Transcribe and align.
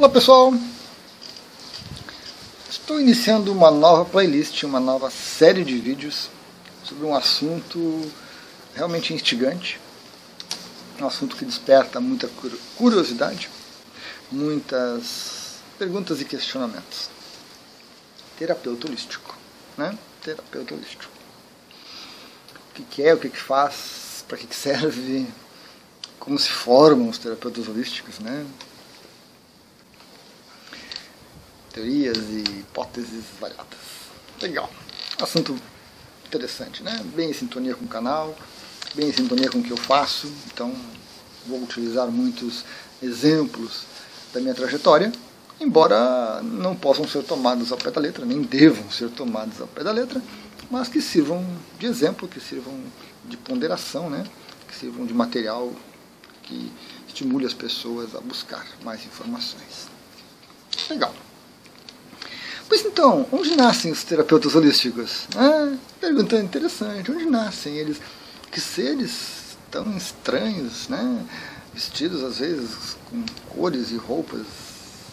Olá 0.00 0.08
pessoal, 0.08 0.54
estou 2.70 2.98
iniciando 2.98 3.52
uma 3.52 3.70
nova 3.70 4.02
playlist, 4.02 4.62
uma 4.62 4.80
nova 4.80 5.10
série 5.10 5.62
de 5.62 5.76
vídeos 5.76 6.30
sobre 6.82 7.04
um 7.04 7.14
assunto 7.14 8.10
realmente 8.74 9.12
instigante, 9.12 9.78
um 10.98 11.06
assunto 11.06 11.36
que 11.36 11.44
desperta 11.44 12.00
muita 12.00 12.30
curiosidade, 12.78 13.50
muitas 14.32 15.56
perguntas 15.78 16.18
e 16.22 16.24
questionamentos. 16.24 17.10
Terapeuta 18.38 18.86
holístico, 18.86 19.36
né? 19.76 19.98
Terapeuta 20.22 20.76
holístico. 20.76 21.12
O 22.70 22.84
que, 22.84 23.02
é, 23.02 23.12
o 23.12 23.18
que, 23.18 23.28
faz, 23.28 24.24
para 24.26 24.38
que 24.38 24.56
serve, 24.56 25.26
como 26.18 26.38
se 26.38 26.48
formam 26.48 27.10
os 27.10 27.18
terapeutas 27.18 27.68
holísticos, 27.68 28.18
né? 28.18 28.46
Teorias 31.72 32.18
e 32.18 32.60
hipóteses 32.60 33.24
variadas. 33.40 33.78
Legal. 34.40 34.70
Assunto 35.20 35.56
interessante, 36.26 36.82
né? 36.82 37.00
Bem 37.14 37.30
em 37.30 37.32
sintonia 37.32 37.74
com 37.74 37.84
o 37.84 37.88
canal, 37.88 38.36
bem 38.94 39.08
em 39.08 39.12
sintonia 39.12 39.50
com 39.50 39.58
o 39.58 39.62
que 39.62 39.70
eu 39.70 39.76
faço, 39.76 40.32
então 40.46 40.74
vou 41.46 41.62
utilizar 41.62 42.08
muitos 42.08 42.64
exemplos 43.02 43.84
da 44.32 44.40
minha 44.40 44.54
trajetória, 44.54 45.12
embora 45.60 46.40
não 46.42 46.76
possam 46.76 47.06
ser 47.08 47.22
tomados 47.24 47.72
ao 47.72 47.78
pé 47.78 47.90
da 47.90 48.00
letra, 48.00 48.24
nem 48.24 48.42
devam 48.42 48.90
ser 48.90 49.10
tomados 49.10 49.60
ao 49.60 49.66
pé 49.66 49.82
da 49.82 49.92
letra, 49.92 50.22
mas 50.70 50.88
que 50.88 51.02
sirvam 51.02 51.44
de 51.78 51.86
exemplo, 51.86 52.28
que 52.28 52.40
sirvam 52.40 52.74
de 53.24 53.36
ponderação, 53.36 54.08
né? 54.08 54.24
que 54.68 54.74
sirvam 54.76 55.04
de 55.04 55.12
material 55.12 55.72
que 56.44 56.72
estimule 57.08 57.44
as 57.44 57.54
pessoas 57.54 58.14
a 58.14 58.20
buscar 58.20 58.64
mais 58.84 59.04
informações. 59.04 59.88
Legal. 60.88 61.12
Pois 62.70 62.84
então, 62.84 63.26
onde 63.32 63.56
nascem 63.56 63.90
os 63.90 64.04
terapeutas 64.04 64.54
holísticos? 64.54 65.26
Ah, 65.34 65.74
pergunta 66.00 66.36
interessante. 66.38 67.10
Onde 67.10 67.26
nascem 67.26 67.74
eles? 67.74 68.00
Que 68.48 68.60
seres 68.60 69.56
tão 69.72 69.96
estranhos, 69.96 70.88
né? 70.88 71.26
Vestidos 71.74 72.22
às 72.22 72.38
vezes 72.38 72.96
com 73.06 73.24
cores 73.48 73.90
e 73.90 73.96
roupas 73.96 74.46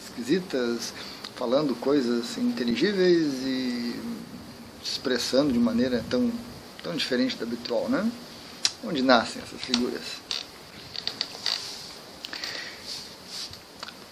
esquisitas, 0.04 0.94
falando 1.36 1.74
coisas 1.74 2.38
inteligíveis 2.38 3.34
e 3.44 3.96
expressando 4.84 5.52
de 5.52 5.58
maneira 5.58 6.06
tão, 6.12 6.32
tão 6.84 6.96
diferente 6.96 7.38
da 7.38 7.44
habitual, 7.44 7.90
né? 7.90 8.08
Onde 8.84 9.02
nascem 9.02 9.42
essas 9.42 9.60
figuras? 9.60 10.04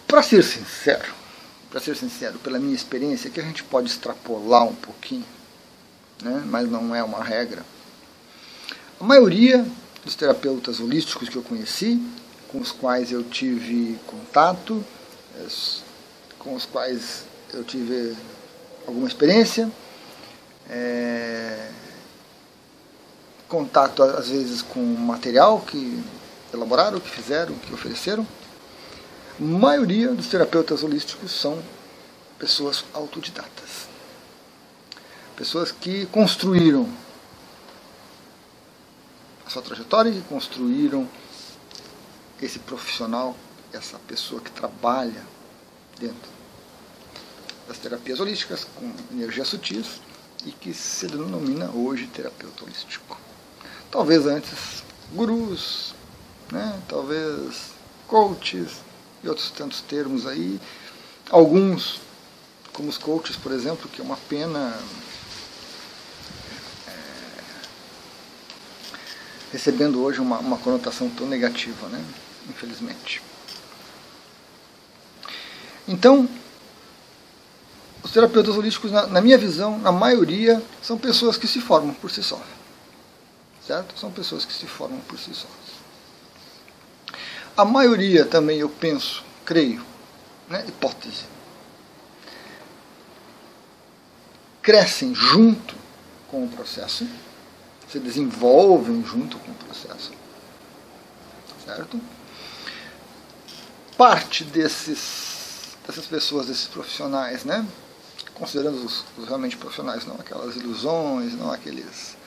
Para 0.07 0.23
ser 0.23 0.43
sincero, 0.43 1.13
para 1.75 1.83
ser 1.83 1.97
sincero, 1.97 2.39
pela 2.39 2.57
minha 2.57 2.73
experiência, 2.73 3.29
que 3.29 3.37
a 3.37 3.43
gente 3.43 3.61
pode 3.61 3.89
extrapolar 3.89 4.63
um 4.63 4.73
pouquinho, 4.73 5.25
né? 6.23 6.41
mas 6.45 6.71
não 6.71 6.95
é 6.95 7.03
uma 7.03 7.21
regra. 7.21 7.65
A 8.97 9.03
maioria 9.03 9.67
dos 10.01 10.15
terapeutas 10.15 10.79
holísticos 10.79 11.27
que 11.27 11.35
eu 11.35 11.43
conheci, 11.43 12.01
com 12.47 12.59
os 12.59 12.71
quais 12.71 13.11
eu 13.11 13.25
tive 13.25 13.99
contato, 14.07 14.81
com 16.39 16.55
os 16.55 16.65
quais 16.65 17.25
eu 17.53 17.61
tive 17.65 18.15
alguma 18.87 19.09
experiência, 19.09 19.69
é, 20.69 21.71
contato 23.49 24.01
às 24.01 24.29
vezes 24.29 24.61
com 24.61 24.79
material 24.79 25.59
que 25.59 26.01
elaboraram, 26.53 27.01
que 27.01 27.09
fizeram, 27.09 27.53
que 27.53 27.73
ofereceram, 27.73 28.25
maioria 29.39 30.13
dos 30.13 30.27
terapeutas 30.27 30.83
holísticos 30.83 31.31
são 31.31 31.61
pessoas 32.39 32.85
autodidatas. 32.93 33.87
Pessoas 35.35 35.71
que 35.71 36.05
construíram 36.07 36.89
a 39.45 39.49
sua 39.49 39.61
trajetória, 39.61 40.11
que 40.11 40.21
construíram 40.21 41.07
esse 42.41 42.59
profissional, 42.59 43.35
essa 43.73 43.99
pessoa 43.99 44.41
que 44.41 44.51
trabalha 44.51 45.23
dentro 45.99 46.29
das 47.67 47.77
terapias 47.77 48.19
holísticas 48.19 48.65
com 48.75 48.91
energias 49.11 49.47
sutis 49.47 49.99
e 50.45 50.51
que 50.51 50.73
se 50.73 51.07
denomina 51.07 51.69
hoje 51.71 52.07
terapeuta 52.07 52.63
holístico. 52.63 53.17
Talvez 53.91 54.25
antes 54.25 54.83
gurus, 55.13 55.95
né? 56.51 56.79
talvez 56.87 57.71
coaches, 58.07 58.84
e 59.25 59.29
outros 59.29 59.49
tantos 59.51 59.81
termos 59.81 60.27
aí. 60.27 60.59
Alguns, 61.29 61.99
como 62.71 62.87
os 62.87 62.97
coaches, 62.97 63.35
por 63.35 63.51
exemplo, 63.51 63.89
que 63.89 63.99
é 63.99 64.03
uma 64.03 64.17
pena 64.17 64.79
é, 66.87 66.91
recebendo 69.51 70.01
hoje 70.03 70.19
uma, 70.19 70.37
uma 70.37 70.57
conotação 70.57 71.09
tão 71.09 71.27
negativa, 71.27 71.87
né? 71.87 72.05
infelizmente. 72.47 73.21
Então, 75.87 76.29
os 78.03 78.11
terapeutas 78.11 78.55
holísticos, 78.55 78.91
na, 78.91 79.07
na, 79.07 79.21
minha 79.21 79.37
visão, 79.37 79.79
na 79.79 79.91
maioria, 79.91 80.61
são 80.81 80.97
pessoas 80.97 81.37
que 81.37 81.47
se 81.47 81.59
formam 81.59 81.93
por 81.93 82.11
si 82.11 82.21
só. 82.21 82.39
Certo? 83.65 83.99
São 83.99 84.11
pessoas 84.11 84.45
que 84.45 84.53
se 84.53 84.67
formam 84.67 84.99
por 85.01 85.17
si 85.17 85.33
só. 85.33 85.47
A 87.57 87.63
maioria 87.63 88.25
também, 88.25 88.59
eu 88.59 88.67
penso, 88.67 89.23
creio, 89.45 89.85
né, 90.49 90.65
hipótese, 90.67 91.23
crescem 94.61 95.15
junto 95.15 95.73
com 96.27 96.43
o 96.43 96.49
processo, 96.49 97.07
se 97.89 97.99
desenvolvem 97.99 99.05
junto 99.05 99.37
com 99.39 99.51
o 99.51 99.55
processo. 99.55 100.11
Certo? 101.63 102.01
Parte 103.97 104.43
desses, 104.43 105.77
dessas 105.87 106.05
pessoas, 106.07 106.47
desses 106.47 106.67
profissionais, 106.67 107.45
né? 107.45 107.65
considerando 108.33 108.83
os, 108.83 109.05
os, 109.17 109.25
realmente 109.27 109.55
profissionais, 109.55 110.05
não 110.05 110.15
aquelas 110.15 110.57
ilusões, 110.57 111.33
não 111.33 111.51
aqueles 111.51 112.17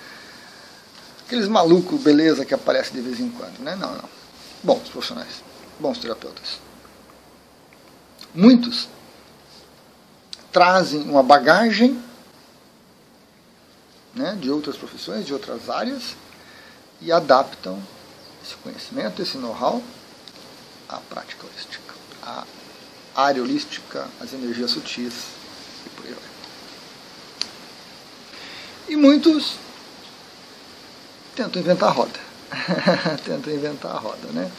aqueles 1.27 1.47
malucos 1.47 2.01
beleza 2.01 2.47
que 2.47 2.55
aparecem 2.55 2.95
de 2.95 3.03
vez 3.03 3.21
em 3.21 3.29
quando, 3.29 3.59
né? 3.59 3.77
Não, 3.77 3.93
não 3.93 4.18
bons 4.63 4.89
profissionais, 4.89 5.43
bons 5.79 5.99
terapeutas. 5.99 6.61
Muitos 8.35 8.89
trazem 10.53 11.03
uma 11.03 11.23
bagagem 11.23 12.03
né, 14.15 14.37
de 14.41 14.51
outras 14.51 14.77
profissões, 14.77 15.25
de 15.25 15.33
outras 15.33 15.69
áreas, 15.71 16.17
e 17.01 17.13
adaptam 17.13 17.81
esse 18.45 18.57
conhecimento, 18.57 19.23
esse 19.23 19.39
know-how 19.39 19.83
à 20.89 20.97
prática 20.97 21.47
holística, 21.47 21.95
à 22.23 22.45
área 23.15 23.43
holística, 23.43 24.09
às 24.21 24.33
energias 24.33 24.71
sutis 24.71 25.15
e 25.87 25.89
por 25.91 26.07
aí 26.07 26.13
vai. 26.13 26.23
E 28.89 28.97
muitos 28.97 29.57
tentam 31.37 31.63
inventar 31.63 31.91
a 31.91 31.93
roda. 31.93 32.28
tentam 33.25 33.53
inventar 33.53 33.93
a 33.93 33.99
roda, 33.99 34.29
né? 34.33 34.51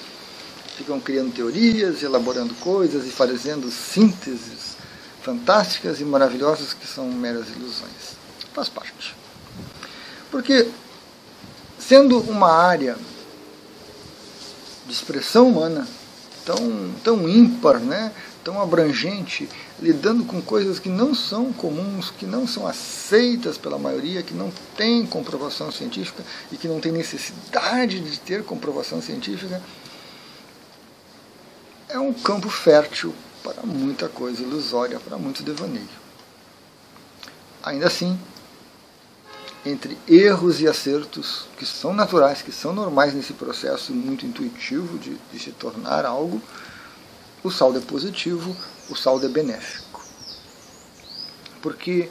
Ficam 0.78 1.00
criando 1.00 1.34
teorias, 1.34 2.02
elaborando 2.04 2.54
coisas 2.56 3.06
e 3.06 3.12
fazendo 3.12 3.70
sínteses 3.70 4.78
fantásticas 5.22 6.00
e 6.00 6.06
maravilhosas 6.06 6.74
que 6.74 6.88
são 6.88 7.12
meras 7.12 7.50
ilusões. 7.50 8.18
Faz 8.54 8.70
parte. 8.70 9.16
Porque, 10.32 10.70
sendo 11.78 12.20
uma 12.20 12.52
área 12.52 12.96
de 14.86 14.94
expressão 14.94 15.50
humana 15.50 15.88
tão, 16.46 16.92
tão 17.04 17.30
ímpar, 17.30 17.80
né? 17.80 18.12
Tão 18.44 18.62
abrangente, 18.62 19.48
lidando 19.80 20.24
com 20.24 20.42
coisas 20.42 20.80
que 20.80 20.90
não 20.90 21.14
são 21.14 21.52
comuns, 21.54 22.12
que 22.12 22.26
não 22.26 22.48
são 22.48 22.66
aceitas 22.68 23.58
pela 23.58 23.78
maioria, 23.78 24.24
que 24.24 24.34
não 24.34 24.52
tem 24.76 25.06
comprovação 25.06 25.72
científica 25.72 26.24
e 26.52 26.58
que 26.58 26.68
não 26.68 26.80
tem 26.80 26.92
necessidade 26.92 28.00
de 28.00 28.20
ter 28.20 28.44
comprovação 28.44 29.02
científica, 29.02 29.62
é 31.90 32.00
um 32.00 32.14
campo 32.14 32.50
fértil 32.50 33.14
para 33.44 33.64
muita 33.64 34.08
coisa 34.08 34.42
ilusória, 34.42 35.00
para 35.00 35.18
muito 35.18 35.44
devaneio. 35.44 35.88
Ainda 37.64 37.88
assim, 37.88 38.18
entre 39.66 39.98
erros 40.08 40.62
e 40.62 40.68
acertos 40.68 41.48
que 41.58 41.66
são 41.66 41.94
naturais, 41.94 42.42
que 42.42 42.52
são 42.52 42.74
normais 42.74 43.14
nesse 43.14 43.34
processo 43.34 43.94
muito 43.94 44.26
intuitivo 44.26 44.98
de, 44.98 45.18
de 45.32 45.40
se 45.40 45.52
tornar 45.52 46.06
algo, 46.06 46.42
o 47.44 47.52
saldo 47.52 47.78
é 47.78 47.82
positivo, 47.82 48.56
o 48.90 48.96
saldo 48.96 49.26
é 49.26 49.30
benéfico. 49.30 50.04
Porque, 51.62 52.10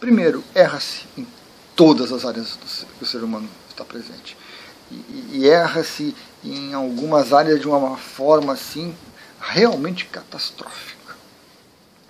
primeiro, 0.00 0.42
erra-se 0.54 1.04
em 1.16 1.26
todas 1.74 2.12
as 2.12 2.24
áreas 2.24 2.58
que 2.98 3.04
o 3.04 3.06
ser 3.06 3.22
humano 3.22 3.48
está 3.68 3.84
presente. 3.84 4.36
E, 4.90 5.30
e 5.32 5.48
erra-se 5.48 6.14
em 6.44 6.72
algumas 6.74 7.32
áreas 7.32 7.60
de 7.60 7.68
uma 7.68 7.96
forma 7.96 8.52
assim 8.52 8.94
realmente 9.40 10.06
catastrófica. 10.06 11.16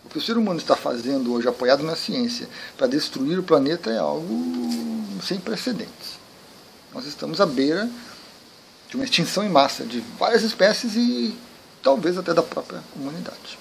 O 0.04 0.08
que 0.08 0.18
o 0.18 0.22
ser 0.22 0.38
humano 0.38 0.58
está 0.58 0.74
fazendo 0.74 1.32
hoje, 1.34 1.48
apoiado 1.48 1.82
na 1.82 1.94
ciência, 1.94 2.48
para 2.76 2.86
destruir 2.86 3.38
o 3.38 3.42
planeta 3.42 3.90
é 3.90 3.98
algo 3.98 4.34
sem 5.22 5.38
precedentes. 5.38 6.18
Nós 6.94 7.04
estamos 7.04 7.40
à 7.40 7.46
beira 7.46 7.88
de 8.88 8.96
uma 8.96 9.04
extinção 9.04 9.44
em 9.44 9.50
massa 9.50 9.84
de 9.84 10.00
várias 10.18 10.42
espécies 10.42 10.94
e 10.96 11.36
talvez 11.88 12.18
até 12.18 12.34
da 12.34 12.42
própria 12.42 12.84
humanidade. 12.94 13.58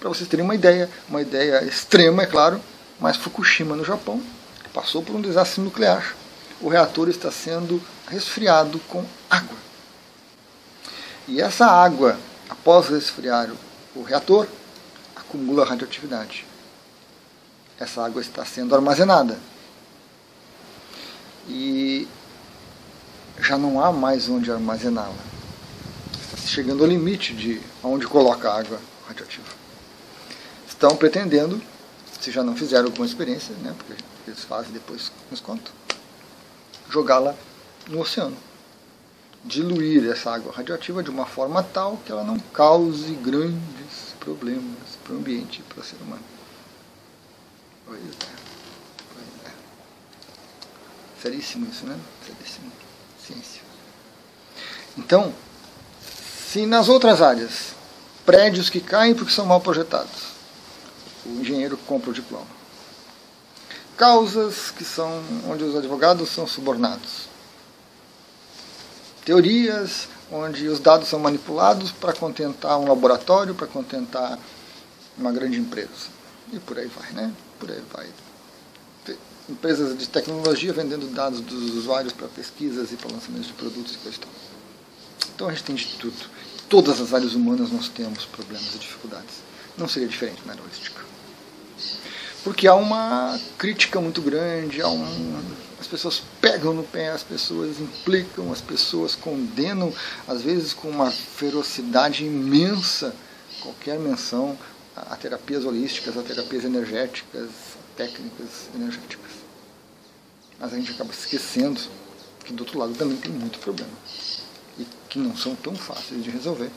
Para 0.00 0.08
vocês 0.08 0.28
terem 0.28 0.44
uma 0.44 0.56
ideia, 0.56 0.90
uma 1.08 1.22
ideia 1.22 1.62
extrema, 1.64 2.24
é 2.24 2.26
claro, 2.26 2.60
mas 2.98 3.16
Fukushima, 3.16 3.76
no 3.76 3.84
Japão, 3.84 4.20
passou 4.74 5.04
por 5.04 5.14
um 5.14 5.20
desastre 5.20 5.60
nuclear. 5.60 6.16
O 6.60 6.68
reator 6.68 7.08
está 7.08 7.30
sendo 7.30 7.80
resfriado 8.08 8.80
com 8.88 9.04
água. 9.30 9.56
E 11.28 11.40
essa 11.40 11.64
água, 11.66 12.18
após 12.50 12.88
resfriar 12.88 13.48
o 13.94 14.02
reator, 14.02 14.48
acumula 15.14 15.64
radioatividade. 15.64 16.44
Essa 17.78 18.04
água 18.04 18.20
está 18.20 18.44
sendo 18.44 18.74
armazenada. 18.74 19.38
E 21.46 22.08
já 23.38 23.56
não 23.56 23.80
há 23.80 23.92
mais 23.92 24.28
onde 24.28 24.50
armazená-la. 24.50 25.31
Chegando 26.46 26.82
ao 26.82 26.88
limite 26.88 27.34
de 27.34 27.60
onde 27.82 28.06
coloca 28.06 28.50
a 28.50 28.58
água 28.58 28.80
radioativa. 29.06 29.46
Estão 30.68 30.96
pretendendo, 30.96 31.62
se 32.20 32.30
já 32.30 32.42
não 32.42 32.56
fizeram 32.56 32.86
alguma 32.86 33.06
experiência, 33.06 33.54
né, 33.56 33.74
porque 33.76 34.02
eles 34.26 34.44
fazem 34.44 34.72
depois 34.72 35.12
nos 35.30 35.40
contam, 35.40 35.72
jogá-la 36.90 37.34
no 37.88 38.00
oceano. 38.00 38.36
Diluir 39.44 40.08
essa 40.10 40.32
água 40.32 40.52
radioativa 40.52 41.02
de 41.02 41.10
uma 41.10 41.26
forma 41.26 41.62
tal 41.62 41.96
que 42.04 42.12
ela 42.12 42.22
não 42.22 42.38
cause 42.38 43.12
grandes 43.14 44.14
problemas 44.20 44.98
para 45.02 45.14
o 45.14 45.16
ambiente 45.16 45.60
e 45.60 45.62
para 45.62 45.80
o 45.80 45.84
ser 45.84 45.96
humano. 45.96 46.22
Pois 47.86 48.00
é. 48.00 48.06
Pois 49.12 49.26
é. 49.46 49.52
Seríssimo 51.20 51.66
isso, 51.66 51.86
né? 51.86 51.98
Seríssimo 52.24 52.70
ciência. 53.24 53.62
Então, 54.96 55.32
se 56.52 56.66
nas 56.66 56.90
outras 56.90 57.22
áreas, 57.22 57.68
prédios 58.26 58.68
que 58.68 58.78
caem 58.78 59.14
porque 59.14 59.32
são 59.32 59.46
mal 59.46 59.58
projetados, 59.58 60.32
o 61.24 61.40
engenheiro 61.40 61.78
compra 61.86 62.10
o 62.10 62.12
diploma. 62.12 62.46
Causas 63.96 64.70
que 64.70 64.84
são 64.84 65.22
onde 65.48 65.64
os 65.64 65.74
advogados 65.74 66.28
são 66.28 66.46
subornados. 66.46 67.26
Teorias 69.24 70.08
onde 70.30 70.68
os 70.68 70.78
dados 70.78 71.08
são 71.08 71.18
manipulados 71.18 71.90
para 71.90 72.12
contentar 72.12 72.78
um 72.78 72.86
laboratório, 72.86 73.54
para 73.54 73.66
contentar 73.66 74.38
uma 75.16 75.32
grande 75.32 75.58
empresa. 75.58 76.10
E 76.52 76.58
por 76.58 76.78
aí 76.78 76.86
vai, 76.86 77.12
né? 77.12 77.32
Por 77.58 77.70
aí 77.70 77.82
vai 77.90 78.06
empresas 79.48 79.98
de 79.98 80.08
tecnologia 80.08 80.72
vendendo 80.72 81.06
dados 81.12 81.40
dos 81.40 81.74
usuários 81.74 82.12
para 82.12 82.28
pesquisas 82.28 82.92
e 82.92 82.96
para 82.96 83.12
lançamento 83.12 83.46
de 83.46 83.52
produtos 83.54 83.94
e 83.94 84.18
tal. 84.18 84.51
Então 85.34 85.48
a 85.48 85.50
gente 85.52 85.64
tem 85.64 85.74
de 85.74 85.86
tudo. 85.98 86.14
Todas 86.68 87.00
as 87.00 87.12
áreas 87.12 87.34
humanas 87.34 87.70
nós 87.70 87.88
temos 87.88 88.24
problemas 88.24 88.74
e 88.74 88.78
dificuldades. 88.78 89.36
Não 89.76 89.88
seria 89.88 90.08
diferente 90.08 90.42
na 90.46 90.54
holística. 90.54 91.00
Porque 92.44 92.66
há 92.66 92.74
uma 92.74 93.38
crítica 93.56 94.00
muito 94.00 94.20
grande, 94.20 94.82
há 94.82 94.88
um, 94.88 95.42
as 95.80 95.86
pessoas 95.86 96.22
pegam 96.40 96.74
no 96.74 96.82
pé, 96.82 97.10
as 97.10 97.22
pessoas 97.22 97.78
implicam, 97.80 98.52
as 98.52 98.60
pessoas 98.60 99.14
condenam, 99.14 99.92
às 100.26 100.42
vezes 100.42 100.72
com 100.72 100.88
uma 100.88 101.10
ferocidade 101.10 102.24
imensa, 102.24 103.14
qualquer 103.60 103.98
menção 103.98 104.58
a 104.96 105.16
terapias 105.16 105.64
holísticas, 105.64 106.16
a 106.16 106.22
terapias 106.22 106.64
energéticas, 106.64 107.48
técnicas 107.96 108.68
energéticas. 108.74 109.30
Mas 110.58 110.72
a 110.72 110.76
gente 110.76 110.92
acaba 110.92 111.12
esquecendo 111.12 111.80
que 112.44 112.52
do 112.52 112.62
outro 112.62 112.78
lado 112.78 112.94
também 112.94 113.16
tem 113.16 113.30
muito 113.30 113.58
problema. 113.58 113.90
Que 115.12 115.18
não 115.18 115.36
são 115.36 115.54
tão 115.54 115.76
fáceis 115.76 116.24
de 116.24 116.30
resolver. 116.30 116.70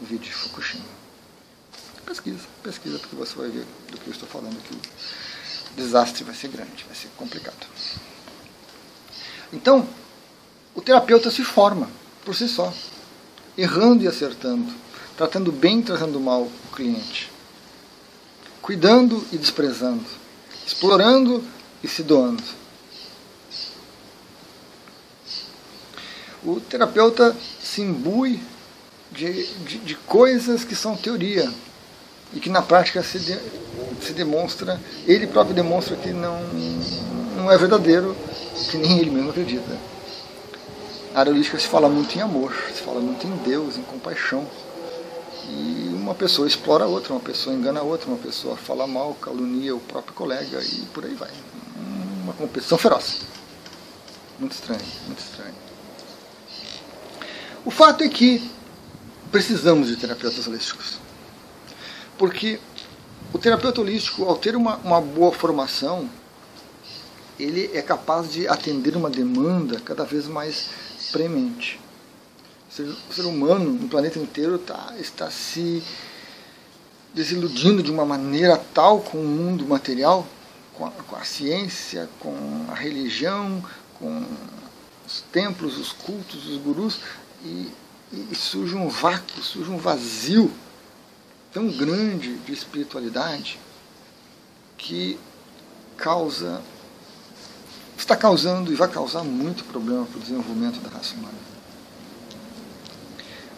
Vídeo 0.00 0.20
de 0.20 0.32
Fukushima. 0.32 0.84
Pesquisa, 2.04 2.46
pesquisa, 2.62 2.96
porque 3.00 3.16
você 3.16 3.34
vai 3.34 3.48
ver 3.48 3.66
do 3.90 3.98
que 3.98 4.06
eu 4.06 4.12
estou 4.12 4.28
falando 4.28 4.56
que 4.62 4.72
o 4.72 5.74
desastre 5.76 6.22
vai 6.22 6.32
ser 6.32 6.46
grande, 6.46 6.84
vai 6.86 6.94
ser 6.94 7.08
complicado. 7.16 7.66
Então, 9.52 9.84
o 10.76 10.80
terapeuta 10.80 11.28
se 11.28 11.42
forma 11.42 11.90
por 12.24 12.36
si 12.36 12.48
só, 12.48 12.72
errando 13.58 14.04
e 14.04 14.06
acertando, 14.06 14.72
tratando 15.16 15.50
bem 15.50 15.80
e 15.80 15.82
tratando 15.82 16.20
mal 16.20 16.42
o 16.42 16.70
cliente, 16.72 17.32
cuidando 18.62 19.26
e 19.32 19.36
desprezando, 19.36 20.06
explorando 20.64 21.42
e 21.82 21.88
se 21.88 22.04
doando. 22.04 22.44
O 26.46 26.60
terapeuta 26.60 27.36
se 27.60 27.82
imbui 27.82 28.40
de, 29.10 29.46
de, 29.64 29.78
de 29.78 29.94
coisas 29.96 30.62
que 30.62 30.76
são 30.76 30.96
teoria 30.96 31.52
e 32.32 32.38
que 32.38 32.48
na 32.48 32.62
prática 32.62 33.02
se, 33.02 33.18
de, 33.18 33.36
se 34.00 34.12
demonstra, 34.12 34.80
ele 35.08 35.26
próprio 35.26 35.56
demonstra 35.56 35.96
que 35.96 36.10
não, 36.10 36.40
não 37.36 37.50
é 37.50 37.58
verdadeiro, 37.58 38.16
que 38.70 38.78
nem 38.78 39.00
ele 39.00 39.10
mesmo 39.10 39.30
acredita. 39.30 39.76
A 41.12 41.20
área 41.20 41.32
holística 41.32 41.58
se 41.58 41.66
fala 41.66 41.88
muito 41.88 42.16
em 42.16 42.20
amor, 42.20 42.54
se 42.72 42.80
fala 42.80 43.00
muito 43.00 43.26
em 43.26 43.36
Deus, 43.38 43.76
em 43.76 43.82
compaixão. 43.82 44.46
E 45.48 45.90
uma 45.94 46.14
pessoa 46.14 46.46
explora 46.46 46.84
a 46.84 46.86
outra, 46.86 47.12
uma 47.12 47.20
pessoa 47.20 47.56
engana 47.56 47.80
a 47.80 47.82
outra, 47.82 48.06
uma 48.06 48.18
pessoa 48.18 48.56
fala 48.56 48.86
mal, 48.86 49.14
calunia 49.14 49.74
o 49.74 49.80
próprio 49.80 50.14
colega 50.14 50.62
e 50.62 50.86
por 50.94 51.04
aí 51.04 51.14
vai. 51.14 51.30
Uma 52.22 52.34
competição 52.34 52.78
feroz. 52.78 53.22
Muito 54.38 54.52
estranho, 54.52 54.82
muito 55.06 55.18
estranho. 55.18 55.65
O 57.66 57.70
fato 57.70 58.02
é 58.02 58.08
que 58.08 58.50
precisamos 59.30 59.88
de 59.88 59.96
terapeutas 59.96 60.46
holísticos. 60.46 60.98
Porque 62.16 62.58
o 63.34 63.38
terapeuta 63.38 63.82
holístico, 63.82 64.24
ao 64.24 64.38
ter 64.38 64.56
uma, 64.56 64.76
uma 64.76 65.02
boa 65.02 65.32
formação, 65.32 66.08
ele 67.38 67.70
é 67.74 67.82
capaz 67.82 68.32
de 68.32 68.48
atender 68.48 68.96
uma 68.96 69.10
demanda 69.10 69.78
cada 69.80 70.04
vez 70.04 70.26
mais 70.26 70.70
premente 71.12 71.78
o 72.82 73.14
ser 73.14 73.22
humano 73.22 73.72
no 73.72 73.88
planeta 73.88 74.18
inteiro 74.18 74.58
tá, 74.58 74.94
está 74.98 75.30
se 75.30 75.82
desiludindo 77.14 77.82
de 77.82 77.90
uma 77.90 78.04
maneira 78.04 78.56
tal 78.74 79.00
com 79.00 79.18
o 79.18 79.24
mundo 79.24 79.66
material, 79.66 80.26
com 80.74 80.86
a, 80.86 80.90
com 80.90 81.16
a 81.16 81.24
ciência, 81.24 82.08
com 82.20 82.66
a 82.68 82.74
religião, 82.74 83.64
com 83.98 84.24
os 85.06 85.22
templos, 85.32 85.78
os 85.78 85.92
cultos, 85.92 86.46
os 86.46 86.58
gurus, 86.58 87.00
e, 88.12 88.26
e, 88.32 88.34
surge 88.34 88.74
um 88.74 88.88
vácuo, 88.88 89.42
surge 89.42 89.70
um 89.70 89.78
vazio 89.78 90.50
tão 91.52 91.68
grande 91.68 92.34
de 92.38 92.52
espiritualidade 92.52 93.58
que 94.76 95.18
causa, 95.96 96.62
está 97.96 98.14
causando 98.14 98.72
e 98.72 98.74
vai 98.74 98.88
causar 98.88 99.24
muito 99.24 99.64
problema 99.64 100.04
para 100.04 100.18
o 100.18 100.20
desenvolvimento 100.20 100.80
da 100.80 100.90
raça 100.90 101.14
humana. 101.14 101.56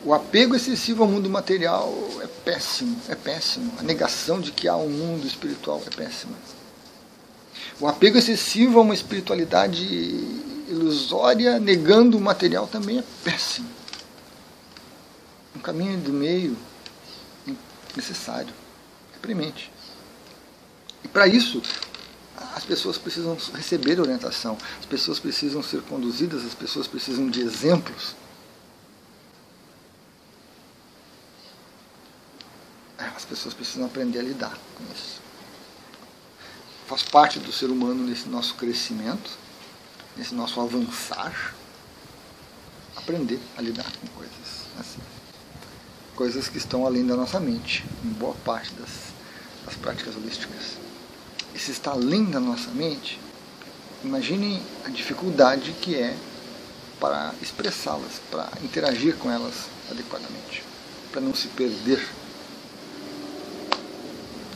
O 0.05 0.15
apego 0.15 0.55
excessivo 0.55 1.03
ao 1.03 1.09
mundo 1.09 1.29
material 1.29 1.93
é 2.23 2.27
péssimo, 2.27 2.97
é 3.09 3.17
péssimo. 3.17 3.73
A 3.79 3.83
negação 3.83 4.41
de 4.41 4.53
que 4.53 4.69
há 4.69 4.77
um 4.77 4.89
mundo 4.89 5.27
espiritual 5.27 5.83
é 5.87 5.91
péssima. 5.91 6.37
O 7.81 7.87
apego 7.87 8.17
excessivo 8.17 8.79
a 8.79 8.83
uma 8.83 8.95
espiritualidade 8.95 9.85
ilusória, 10.69 11.59
negando 11.59 12.17
o 12.17 12.21
material, 12.21 12.67
também 12.67 12.99
é 12.99 13.05
péssimo. 13.25 13.78
Um 15.59 15.61
caminho 15.61 16.01
do 16.01 16.13
meio 16.13 16.57
necessário, 17.95 18.55
é 19.15 19.19
premente. 19.19 19.71
E 21.05 21.09
para 21.09 21.27
isso, 21.27 21.61
as 22.55 22.65
pessoas 22.65 22.97
precisam 22.97 23.37
receber 23.53 24.01
orientação, 24.01 24.57
as 24.79 24.87
pessoas 24.87 25.19
precisam 25.19 25.63
ser 25.63 25.83
conduzidas, 25.83 26.47
as 26.47 26.55
pessoas 26.55 26.87
precisam 26.87 27.29
de 27.29 27.41
exemplos 27.41 28.15
As 32.99 33.25
pessoas 33.25 33.53
precisam 33.53 33.85
aprender 33.85 34.21
a 34.21 34.23
lidar 34.23 34.57
com 34.77 34.85
isso. 34.93 35.21
Faz 36.87 37.03
parte 37.03 37.41
do 37.41 37.53
ser 37.53 37.67
humano 37.67 38.05
nesse 38.07 38.29
nosso 38.29 38.55
crescimento, 38.55 39.31
nesse 40.17 40.35
nosso 40.35 40.61
avançar, 40.61 41.55
aprender 42.97 43.41
a 43.57 43.61
lidar 43.61 43.91
com 44.01 44.07
coisas 44.09 44.67
assim. 44.79 45.01
Coisas 46.19 46.49
que 46.49 46.59
estão 46.59 46.85
além 46.85 47.07
da 47.07 47.15
nossa 47.15 47.39
mente, 47.39 47.85
em 48.05 48.09
boa 48.09 48.35
parte 48.45 48.75
das, 48.75 48.89
das 49.65 49.77
práticas 49.77 50.17
holísticas. 50.17 50.77
E 51.55 51.61
se 51.61 51.71
está 51.71 51.93
além 51.93 52.25
da 52.25 52.41
nossa 52.41 52.73
mente, 52.73 53.21
imaginem 54.03 54.61
a 54.85 54.89
dificuldade 54.89 55.71
que 55.81 55.95
é 55.95 56.17
para 56.99 57.33
expressá-las, 57.41 58.15
para 58.33 58.49
interagir 58.65 59.15
com 59.15 59.31
elas 59.31 59.67
adequadamente, 59.89 60.65
para 61.13 61.21
não 61.21 61.33
se 61.33 61.47
perder 61.47 62.05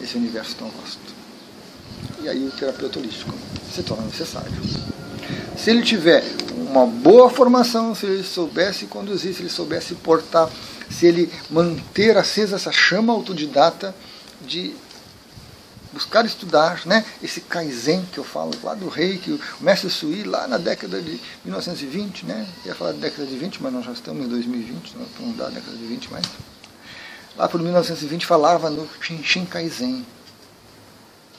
esse 0.01 0.17
universo 0.17 0.57
tão 0.57 0.69
vasto. 0.69 1.15
E 2.23 2.29
aí 2.29 2.45
o 2.45 2.51
terapeuta 2.51 2.99
holístico 2.99 3.33
se 3.73 3.85
torna 3.85 4.07
necessário. 4.07 4.51
Se 5.57 5.71
ele 5.71 5.83
tiver 5.83 6.25
uma 6.57 6.87
boa 6.87 7.31
formação, 7.31 7.95
se 7.95 8.05
ele 8.05 8.25
soubesse 8.25 8.87
conduzir, 8.87 9.33
se 9.33 9.43
ele 9.43 9.49
soubesse 9.49 9.95
portar, 9.95 10.51
se 10.93 11.07
ele 11.07 11.33
manter 11.51 12.17
acesa 12.17 12.57
essa 12.57 12.73
chama 12.73 13.13
autodidata 13.13 13.95
de 14.41 14.75
buscar 15.93 16.25
estudar, 16.25 16.85
né? 16.87 17.05
Esse 17.23 17.41
Kaizen 17.43 18.05
que 18.13 18.19
eu 18.19 18.25
falo 18.25 18.53
lá 18.63 18.75
do 18.75 18.89
rei, 18.89 19.19
que 19.19 19.33
o 19.33 19.41
mestre 19.61 19.91
Sui, 19.91 20.25
lá 20.25 20.49
na 20.49 20.57
década 20.57 21.01
de 21.01 21.21
1920, 21.45 22.27
né? 22.27 22.49
Ia 22.65 22.75
falar 22.75 22.93
da 22.93 22.99
década 22.99 23.27
de 23.27 23.37
20, 23.37 23.63
mas 23.63 23.73
nós 23.73 23.85
já 23.85 23.93
estamos 23.93 24.25
em 24.25 24.29
2020, 24.29 24.95
não 24.97 25.47
a 25.47 25.51
década 25.51 25.77
de 25.77 25.87
20 25.87 26.11
mais. 26.11 26.25
Lá 27.37 27.49
por 27.49 27.61
1920 27.61 28.27
falava 28.27 28.71
no 28.71 28.89
Shinshin 29.01 29.45
Kaizen, 29.45 30.05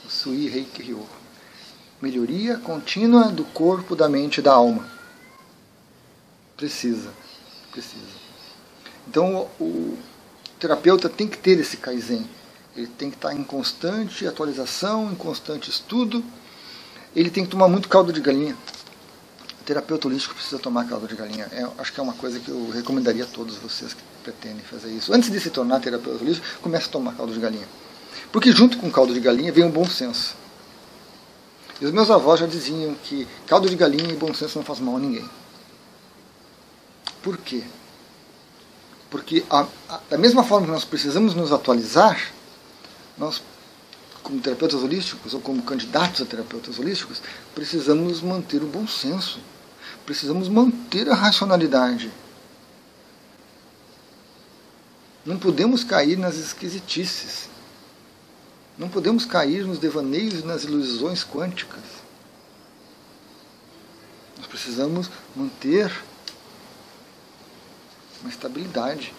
o 0.06 0.10
Sui 0.10 0.48
Rei 0.48 0.66
Kyo. 0.66 1.08
Melhoria 2.02 2.58
contínua 2.58 3.30
do 3.30 3.46
corpo, 3.46 3.96
da 3.96 4.10
mente 4.10 4.40
e 4.40 4.42
da 4.42 4.54
alma. 4.54 4.88
Precisa, 6.58 7.10
precisa. 7.72 8.23
Então 9.08 9.48
o 9.60 9.98
terapeuta 10.60 11.10
tem 11.10 11.28
que 11.28 11.38
ter 11.38 11.60
esse 11.60 11.78
Kaizen 11.78 12.28
ele 12.76 12.88
tem 12.88 13.10
que 13.10 13.16
estar 13.16 13.34
em 13.34 13.44
constante 13.44 14.26
atualização, 14.28 15.12
em 15.12 15.16
constante 15.16 15.70
estudo. 15.70 16.24
Ele 17.16 17.30
tem 17.30 17.46
que 17.46 17.52
tomar 17.52 17.68
muito 17.68 17.88
caldo 17.88 18.12
de 18.12 18.20
galinha. 18.20 18.58
O 19.62 19.64
terapeuta 19.64 20.08
holístico 20.08 20.34
precisa 20.34 20.60
tomar 20.60 20.88
caldo 20.88 21.08
de 21.08 21.16
galinha. 21.16 21.48
É, 21.52 21.68
acho 21.78 21.94
que 21.94 22.00
é 22.00 22.04
uma 22.04 22.14
coisa 22.14 22.40
que 22.40 22.50
eu 22.50 22.72
recomendaria 22.72 23.24
a 23.24 23.28
todos 23.28 23.56
vocês 23.58 23.94
que 23.94 24.02
pretendem 24.24 24.64
fazer 24.64 24.90
isso. 24.90 25.14
Antes 25.14 25.30
de 25.30 25.40
se 25.40 25.52
tornar 25.52 25.80
terapeuta 25.80 26.24
holístico, 26.24 26.48
comece 26.62 26.88
a 26.88 26.92
tomar 26.92 27.14
caldo 27.14 27.32
de 27.32 27.40
galinha. 27.40 27.68
Porque 28.32 28.52
junto 28.52 28.78
com 28.78 28.90
caldo 28.90 29.14
de 29.14 29.20
galinha 29.20 29.52
vem 29.52 29.64
um 29.64 29.72
bom 29.72 29.86
senso. 29.86 30.36
E 31.80 31.86
os 31.86 31.92
meus 31.92 32.10
avós 32.10 32.40
já 32.40 32.48
diziam 32.48 32.96
que 32.96 33.28
caldo 33.46 33.70
de 33.70 33.76
galinha 33.76 34.12
e 34.12 34.16
bom 34.16 34.34
senso 34.34 34.58
não 34.58 34.66
faz 34.66 34.80
mal 34.80 34.96
a 34.96 35.00
ninguém. 35.00 35.30
Por 37.22 37.38
quê? 37.38 37.64
Porque 39.13 39.46
a, 39.48 39.67
a, 39.88 40.00
da 40.10 40.17
mesma 40.17 40.43
forma 40.43 40.65
que 40.65 40.72
nós 40.72 40.84
precisamos 40.84 41.36
nos 41.36 41.51
atualizar, 41.51 42.34
nós, 43.15 43.43
como 44.24 44.41
terapeutas 44.41 44.82
holísticos 44.82 45.36
ou 45.36 45.39
como 45.39 45.62
candidatos 45.62 46.24
a 46.24 46.25
terapeutas 46.25 46.79
holísticos, 46.79 47.22
precisamos 47.53 48.22
manter 48.22 48.63
o 48.63 48.65
bom 48.65 48.88
senso, 48.88 49.39
precisamos 50.03 50.50
manter 50.50 51.08
a 51.12 51.13
racionalidade. 51.13 52.12
Não 55.24 55.38
podemos 55.38 55.84
cair 55.84 56.17
nas 56.17 56.38
esquisitices. 56.38 57.50
Não 58.79 58.89
podemos 58.89 59.25
cair 59.25 59.63
nos 59.63 59.77
devaneios 59.77 60.39
e 60.39 60.43
nas 60.43 60.63
ilusões 60.63 61.24
quânticas. 61.24 61.84
Nós 64.39 64.48
precisamos 64.48 65.08
manter 65.36 65.91
uma 68.24 68.30
estabilidade 68.30 69.13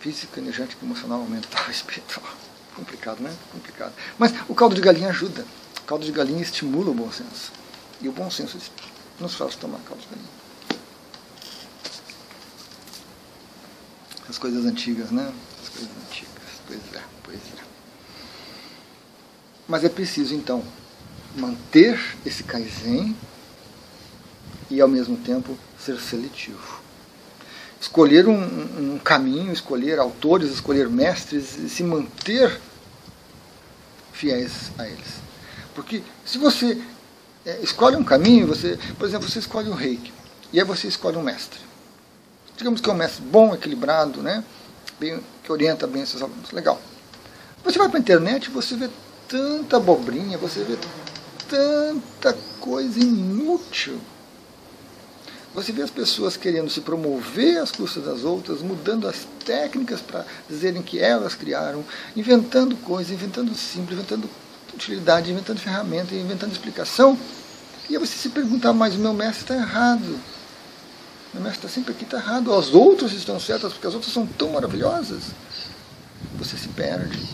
física, 0.00 0.40
energética, 0.40 0.84
emocional, 0.84 1.20
mental, 1.24 1.64
espiritual. 1.70 2.26
Complicado, 2.74 3.20
né? 3.20 3.34
Complicado. 3.52 3.92
Mas 4.18 4.34
o 4.48 4.54
caldo 4.54 4.74
de 4.74 4.80
galinha 4.80 5.08
ajuda. 5.08 5.46
O 5.78 5.84
caldo 5.84 6.04
de 6.04 6.12
galinha 6.12 6.42
estimula 6.42 6.90
o 6.90 6.94
bom 6.94 7.10
senso. 7.10 7.52
E 8.00 8.08
o 8.08 8.12
bom 8.12 8.30
senso 8.30 8.58
nos 9.20 9.34
faz 9.34 9.54
tomar 9.54 9.78
caldo 9.80 10.02
de 10.02 10.08
galinha. 10.08 10.28
As 14.28 14.38
coisas 14.38 14.64
antigas, 14.64 15.10
né? 15.10 15.32
As 15.62 15.68
coisas 15.68 15.90
antigas. 16.08 16.32
Pois 16.66 16.80
é, 16.94 17.02
pois 17.22 17.38
é. 17.38 17.62
Mas 19.68 19.84
é 19.84 19.88
preciso, 19.88 20.34
então, 20.34 20.64
manter 21.36 22.00
esse 22.24 22.42
Kaizen 22.42 23.16
e, 24.70 24.80
ao 24.80 24.88
mesmo 24.88 25.16
tempo, 25.18 25.56
ser 25.78 26.00
seletivo 26.00 26.81
escolher 27.82 28.28
um, 28.28 28.94
um, 28.94 28.98
caminho, 28.98 29.52
escolher 29.52 29.98
autores, 29.98 30.52
escolher 30.52 30.88
mestres 30.88 31.58
e 31.58 31.68
se 31.68 31.82
manter 31.82 32.60
fiéis 34.12 34.70
a 34.78 34.86
eles. 34.86 35.20
Porque 35.74 36.00
se 36.24 36.38
você 36.38 36.80
é, 37.44 37.58
escolhe 37.60 37.96
um 37.96 38.04
caminho, 38.04 38.46
você, 38.46 38.78
por 38.96 39.08
exemplo, 39.08 39.28
você 39.28 39.40
escolhe 39.40 39.68
o 39.68 39.74
reiki, 39.74 40.12
e 40.52 40.60
aí 40.60 40.64
você 40.64 40.86
escolhe 40.86 41.16
um 41.16 41.22
mestre. 41.22 41.58
Digamos 42.56 42.80
que 42.80 42.88
é 42.88 42.92
um 42.92 42.96
mestre 42.96 43.24
bom, 43.24 43.52
equilibrado, 43.52 44.22
né? 44.22 44.44
Bem, 45.00 45.20
que 45.42 45.50
orienta 45.50 45.84
bem 45.84 46.06
seus 46.06 46.22
alunos. 46.22 46.52
Legal. 46.52 46.80
Você 47.64 47.78
vai 47.78 47.88
para 47.88 47.98
a 47.98 48.00
internet 48.00 48.44
e 48.44 48.50
você 48.50 48.76
vê 48.76 48.88
tanta 49.26 49.78
abobrinha, 49.78 50.38
você 50.38 50.62
vê 50.62 50.78
tanta 51.48 52.38
coisa 52.60 53.00
inútil 53.00 53.98
você 55.54 55.70
vê 55.70 55.82
as 55.82 55.90
pessoas 55.90 56.36
querendo 56.36 56.70
se 56.70 56.80
promover 56.80 57.58
às 57.58 57.70
custas 57.70 58.04
das 58.04 58.24
outras, 58.24 58.62
mudando 58.62 59.06
as 59.06 59.26
técnicas 59.44 60.00
para 60.00 60.24
dizerem 60.48 60.82
que 60.82 60.98
elas 60.98 61.34
criaram, 61.34 61.84
inventando 62.16 62.74
coisas, 62.76 63.12
inventando 63.12 63.54
símbolo, 63.54 63.94
inventando 63.94 64.30
utilidade, 64.72 65.30
inventando 65.30 65.58
ferramenta, 65.58 66.14
inventando 66.14 66.52
explicação. 66.52 67.18
E 67.90 67.98
você 67.98 68.16
se 68.16 68.30
perguntar, 68.30 68.72
mas 68.72 68.94
o 68.94 68.98
meu 68.98 69.12
mestre 69.12 69.42
está 69.42 69.54
errado. 69.54 70.18
Meu 71.34 71.42
mestre 71.42 71.66
está 71.66 71.68
sempre 71.68 71.92
aqui, 71.92 72.04
está 72.04 72.16
errado. 72.16 72.54
As 72.54 72.72
outras 72.72 73.12
estão 73.12 73.38
certas 73.38 73.72
porque 73.72 73.86
as 73.86 73.94
outras 73.94 74.12
são 74.12 74.26
tão 74.26 74.50
maravilhosas. 74.50 75.24
Você 76.38 76.56
se 76.56 76.68
perde. 76.68 77.28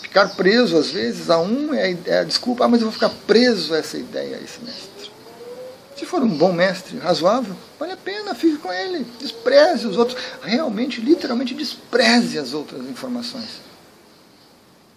Ficar 0.00 0.28
preso, 0.36 0.76
às 0.76 0.90
vezes, 0.90 1.28
a 1.28 1.38
um 1.38 1.74
é 1.74 1.84
a, 1.84 1.96
é 2.06 2.18
a 2.20 2.24
desculpa, 2.24 2.64
ah, 2.64 2.68
mas 2.68 2.80
eu 2.80 2.86
vou 2.86 2.92
ficar 2.92 3.10
preso 3.26 3.74
a 3.74 3.78
essa 3.78 3.98
ideia, 3.98 4.36
a 4.36 4.40
esse 4.40 4.62
mestre. 4.62 5.01
Se 5.96 6.06
for 6.06 6.22
um 6.22 6.28
bom 6.28 6.52
mestre, 6.52 6.98
razoável, 6.98 7.56
vale 7.78 7.92
a 7.92 7.96
pena, 7.96 8.34
fique 8.34 8.58
com 8.58 8.72
ele. 8.72 9.04
Despreze 9.20 9.86
os 9.86 9.96
outros. 9.96 10.18
Realmente, 10.42 11.00
literalmente, 11.00 11.54
despreze 11.54 12.38
as 12.38 12.54
outras 12.54 12.82
informações. 12.86 13.60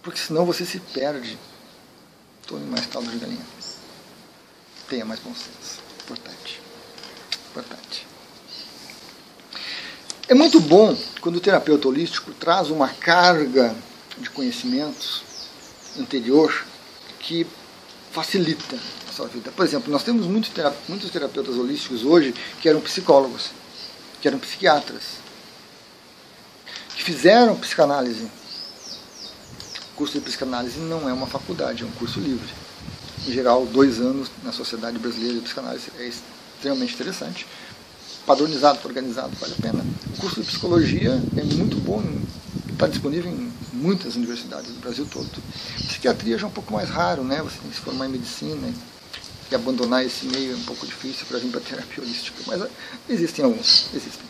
Porque 0.02 0.18
senão 0.18 0.46
você 0.46 0.64
se 0.64 0.80
perde. 0.80 1.38
Tome 2.46 2.64
mais 2.66 2.86
caldo 2.86 3.10
de 3.10 3.18
galinha. 3.18 3.44
Tenha 4.88 5.04
mais 5.04 5.20
bom 5.20 5.34
senso. 5.34 5.80
Importante. 6.04 6.60
Importante. 7.50 8.06
É 10.28 10.34
muito 10.34 10.60
bom 10.60 10.96
quando 11.20 11.36
o 11.36 11.40
terapeuta 11.40 11.88
holístico 11.88 12.32
traz 12.32 12.70
uma 12.70 12.88
carga 12.88 13.74
de 14.18 14.30
conhecimentos 14.30 15.22
anterior 15.98 16.64
que 17.20 17.46
facilita 18.12 18.78
vida. 19.24 19.50
Por 19.50 19.64
exemplo, 19.64 19.90
nós 19.90 20.02
temos 20.02 20.26
muitos, 20.26 20.50
muitos 20.88 21.10
terapeutas 21.10 21.56
holísticos 21.56 22.04
hoje 22.04 22.34
que 22.60 22.68
eram 22.68 22.80
psicólogos, 22.80 23.50
que 24.20 24.28
eram 24.28 24.38
psiquiatras, 24.38 25.02
que 26.94 27.02
fizeram 27.02 27.56
psicanálise. 27.56 28.24
O 29.92 29.96
curso 29.96 30.14
de 30.14 30.20
psicanálise 30.20 30.78
não 30.78 31.08
é 31.08 31.12
uma 31.12 31.26
faculdade, 31.26 31.82
é 31.82 31.86
um 31.86 31.90
curso 31.92 32.20
livre. 32.20 32.48
Em 33.26 33.32
geral, 33.32 33.64
dois 33.66 33.98
anos 33.98 34.30
na 34.44 34.52
Sociedade 34.52 34.98
Brasileira 34.98 35.34
de 35.34 35.40
Psicanálise 35.40 35.90
é 35.98 36.06
extremamente 36.06 36.94
interessante. 36.94 37.46
Padronizado, 38.26 38.80
organizado, 38.84 39.34
vale 39.40 39.54
a 39.58 39.62
pena. 39.62 39.84
O 40.16 40.20
curso 40.20 40.40
de 40.40 40.46
psicologia 40.46 41.10
é 41.36 41.42
muito 41.42 41.76
bom, 41.76 42.02
está 42.72 42.86
disponível 42.86 43.30
em 43.30 43.52
muitas 43.72 44.16
universidades 44.16 44.70
do 44.70 44.80
Brasil 44.80 45.06
todo. 45.10 45.28
Psiquiatria 45.86 46.36
já 46.36 46.44
é 46.44 46.48
um 46.48 46.52
pouco 46.52 46.72
mais 46.72 46.90
raro, 46.90 47.24
né? 47.24 47.40
Você 47.42 47.58
tem 47.58 47.70
que 47.70 47.76
se 47.76 47.82
formar 47.82 48.06
em 48.06 48.10
medicina, 48.10 48.72
e 49.50 49.54
abandonar 49.54 50.04
esse 50.04 50.26
meio 50.26 50.52
é 50.52 50.56
um 50.56 50.64
pouco 50.64 50.86
difícil 50.86 51.26
para 51.26 51.38
vir 51.38 51.50
para 51.50 51.60
a 51.60 51.62
terapia 51.62 52.02
holística, 52.02 52.42
mas 52.46 52.62
ah, 52.62 52.68
existem 53.08 53.44
alguns, 53.44 53.88
existem. 53.94 54.26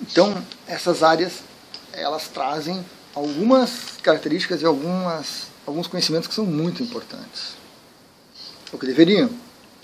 Então, 0.00 0.44
essas 0.66 1.02
áreas, 1.02 1.40
elas 1.92 2.28
trazem 2.28 2.84
algumas 3.14 3.98
características 4.02 4.62
e 4.62 4.64
algumas, 4.64 5.48
alguns 5.66 5.86
conhecimentos 5.86 6.28
que 6.28 6.34
são 6.34 6.46
muito 6.46 6.82
importantes. 6.82 7.54
O 8.72 8.78
que 8.78 8.86
deveriam. 8.86 9.30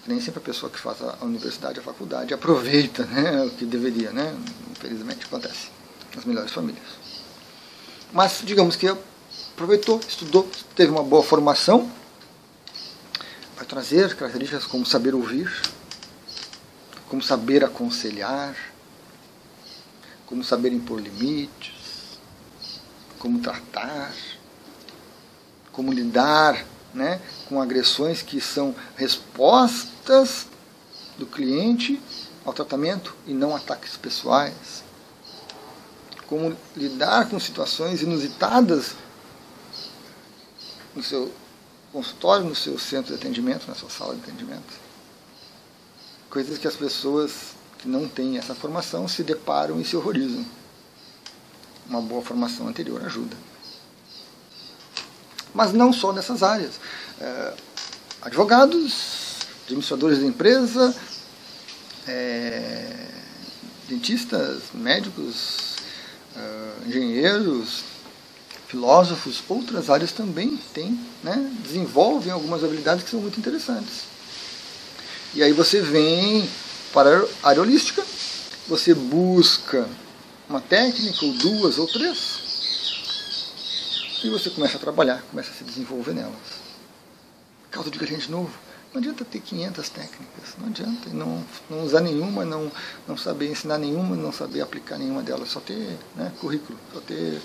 Nem 0.07 0.21
sempre 0.21 0.39
a 0.39 0.43
pessoa 0.43 0.71
que 0.71 0.79
faz 0.79 0.99
a 1.03 1.25
universidade, 1.25 1.81
a 1.81 1.83
faculdade, 1.83 2.33
aproveita 2.33 3.05
né, 3.07 3.43
o 3.43 3.51
que 3.51 3.65
deveria, 3.65 4.13
né? 4.13 4.37
Infelizmente 4.71 5.27
acontece 5.27 5.69
nas 6.15 6.25
melhores 6.25 6.53
famílias. 6.53 6.87
Mas, 8.13 8.41
digamos 8.45 8.77
que 8.77 8.87
aproveitou, 8.87 10.01
estudou, 10.09 10.49
teve 10.77 10.93
uma 10.93 11.03
boa 11.03 11.25
formação, 11.25 11.91
vai 13.57 13.65
trazer 13.65 14.15
características 14.15 14.67
como 14.67 14.85
saber 14.85 15.15
ouvir, 15.15 15.51
como 17.09 17.23
saber 17.23 17.65
aconselhar, 17.65 18.55
como 20.27 20.45
saber 20.45 20.73
impor 20.73 21.01
limites, 21.01 22.19
como 23.19 23.41
tratar, 23.41 24.13
como 25.73 25.91
lidar 25.91 26.65
né, 26.93 27.21
com 27.49 27.61
agressões 27.61 28.21
que 28.21 28.41
são 28.41 28.75
respostas 28.95 30.47
do 31.17 31.27
cliente 31.27 32.01
ao 32.45 32.53
tratamento 32.53 33.17
e 33.27 33.33
não 33.33 33.57
ataques 33.57 33.97
pessoais. 33.97 34.85
como 36.27 36.57
lidar 36.77 37.29
com 37.31 37.39
situações 37.39 38.03
inusitadas 38.03 38.97
no 40.95 41.03
seu 41.03 41.33
consultório, 41.97 42.45
no 42.45 42.55
seu 42.55 42.79
centro 42.79 43.15
de 43.17 43.19
atendimento, 43.19 43.67
na 43.67 43.75
sua 43.75 43.89
sala 43.89 44.15
de 44.15 44.21
atendimento. 44.21 44.87
Coisas 46.29 46.59
que 46.59 46.69
as 46.69 46.77
pessoas 46.77 47.55
que 47.79 47.89
não 47.89 48.07
têm 48.07 48.37
essa 48.37 48.55
formação 48.55 49.09
se 49.09 49.23
deparam 49.23 49.81
e 49.81 49.85
se 49.85 49.97
horrorizam. 49.97 50.45
Uma 51.89 52.03
boa 52.03 52.21
formação 52.21 52.69
anterior 52.69 53.03
ajuda. 53.03 53.35
Mas 55.55 55.73
não 55.73 55.91
só 55.91 56.13
nessas 56.13 56.43
áreas. 56.43 56.79
É, 57.19 57.55
advogados, 58.21 59.37
administradores 59.65 60.19
de 60.19 60.27
empresa, 60.27 60.95
é, 62.07 63.09
dentistas, 63.89 64.65
médicos, 64.75 65.77
uh, 66.37 66.89
engenheiros, 66.89 67.85
filósofos, 68.69 69.43
outras 69.49 69.89
áreas 69.91 70.13
também 70.13 70.57
têm, 70.75 70.99
né, 71.23 71.53
desenvolvem 71.63 72.33
algumas 72.33 72.65
habilidades 72.65 73.05
que 73.05 73.11
são 73.11 73.21
muito 73.21 73.39
interessantes. 73.39 74.05
E 75.35 75.43
aí 75.43 75.53
você 75.53 75.81
vem 75.81 76.49
para 76.93 77.25
a 77.43 77.49
área 77.49 77.63
holística, 77.63 78.05
você 78.67 78.95
busca 78.95 79.89
uma 80.49 80.61
técnica, 80.61 81.25
ou 81.25 81.33
duas, 81.33 81.79
ou 81.79 81.87
três, 81.87 82.47
e 84.25 84.31
você 84.31 84.51
começa 84.51 84.77
a 84.77 84.81
trabalhar, 84.81 85.23
começa 85.31 85.51
a 85.51 85.55
se 85.55 85.63
desenvolver 85.63 86.15
nelas. 86.15 86.67
Caldo 87.71 87.91
de 87.91 87.99
de 87.99 88.31
novo. 88.31 88.51
Não 88.93 89.01
adianta 89.01 89.25
ter 89.27 89.41
500 89.41 89.89
técnicas, 89.91 90.55
não 90.59 90.69
adianta. 90.69 91.11
Não, 91.11 91.45
não 91.69 91.85
usar 91.85 92.01
nenhuma, 92.01 92.45
não, 92.45 92.73
não 93.07 93.17
saber 93.17 93.51
ensinar 93.51 93.77
nenhuma, 93.77 94.17
não 94.17 94.33
saber 94.33 94.63
aplicar 94.63 94.97
nenhuma 94.97 95.23
delas, 95.23 95.51
só 95.51 95.61
ter 95.61 95.99
né, 96.15 96.33
currículo, 96.41 96.79
só 96.93 97.01
ter 97.01 97.41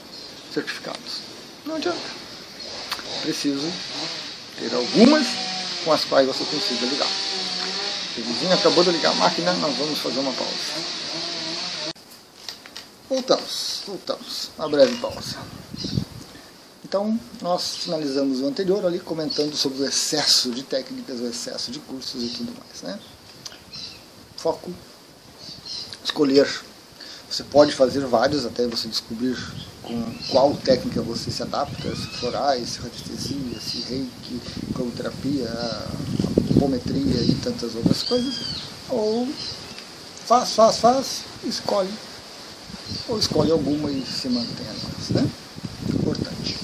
certificados. 0.54 1.22
Não 1.66 1.76
adianta. 1.76 2.00
Preciso 3.22 3.72
ter 4.60 4.74
algumas 4.74 5.28
com 5.84 5.92
as 5.92 6.06
quais 6.06 6.28
você 6.28 6.44
consiga 6.46 6.86
ligar. 6.86 7.10
O 8.18 8.22
vizinho 8.22 8.54
acabou 8.54 8.84
de 8.84 8.92
ligar 8.92 9.12
a 9.12 9.16
máquina, 9.16 9.54
nós 9.54 9.76
vamos 9.78 10.00
fazer 10.00 10.20
uma 10.20 10.34
pausa. 10.34 10.52
Voltamos, 13.10 13.82
voltamos. 13.86 14.52
Uma 14.58 14.70
breve 14.70 14.98
pausa. 14.98 15.38
Então, 16.84 17.18
nós 17.42 17.78
finalizamos 17.78 18.42
o 18.42 18.48
anterior 18.48 18.86
ali 18.86 19.00
comentando 19.00 19.56
sobre 19.56 19.82
o 19.82 19.86
excesso 19.86 20.52
de 20.52 20.64
técnicas, 20.64 21.22
o 21.22 21.28
excesso 21.28 21.72
de 21.72 21.80
cursos 21.80 22.22
e 22.22 22.28
tudo 22.30 22.54
mais. 22.60 22.82
Né? 22.82 23.00
Foco, 24.36 24.74
escolher. 26.04 26.50
Você 27.30 27.44
pode 27.46 27.72
fazer 27.72 28.06
vários 28.06 28.46
até 28.46 28.68
você 28.68 28.90
descobrir 28.90 29.38
com 29.84 30.04
qual 30.30 30.54
técnica 30.56 31.02
você 31.02 31.32
se 31.32 31.42
adapta, 31.44 31.96
se 31.96 32.08
florais, 32.08 32.78
radiestesia, 32.78 33.60
se 33.60 33.82
reiki, 33.90 34.40
cromoterapia, 34.74 35.50
apometria 36.56 37.22
e 37.22 37.36
tantas 37.36 37.76
outras 37.76 38.04
coisas. 38.04 38.36
Ou 38.90 39.28
faz, 40.26 40.52
faz, 40.54 40.78
faz, 40.78 41.22
escolhe. 41.44 41.94
Ou 43.10 43.18
escolhe 43.18 43.52
alguma 43.52 43.92
e 43.92 44.06
se 44.06 44.30
mantém 44.30 44.68
a 44.68 45.14
Né? 45.14 45.30
Importante. 45.94 46.58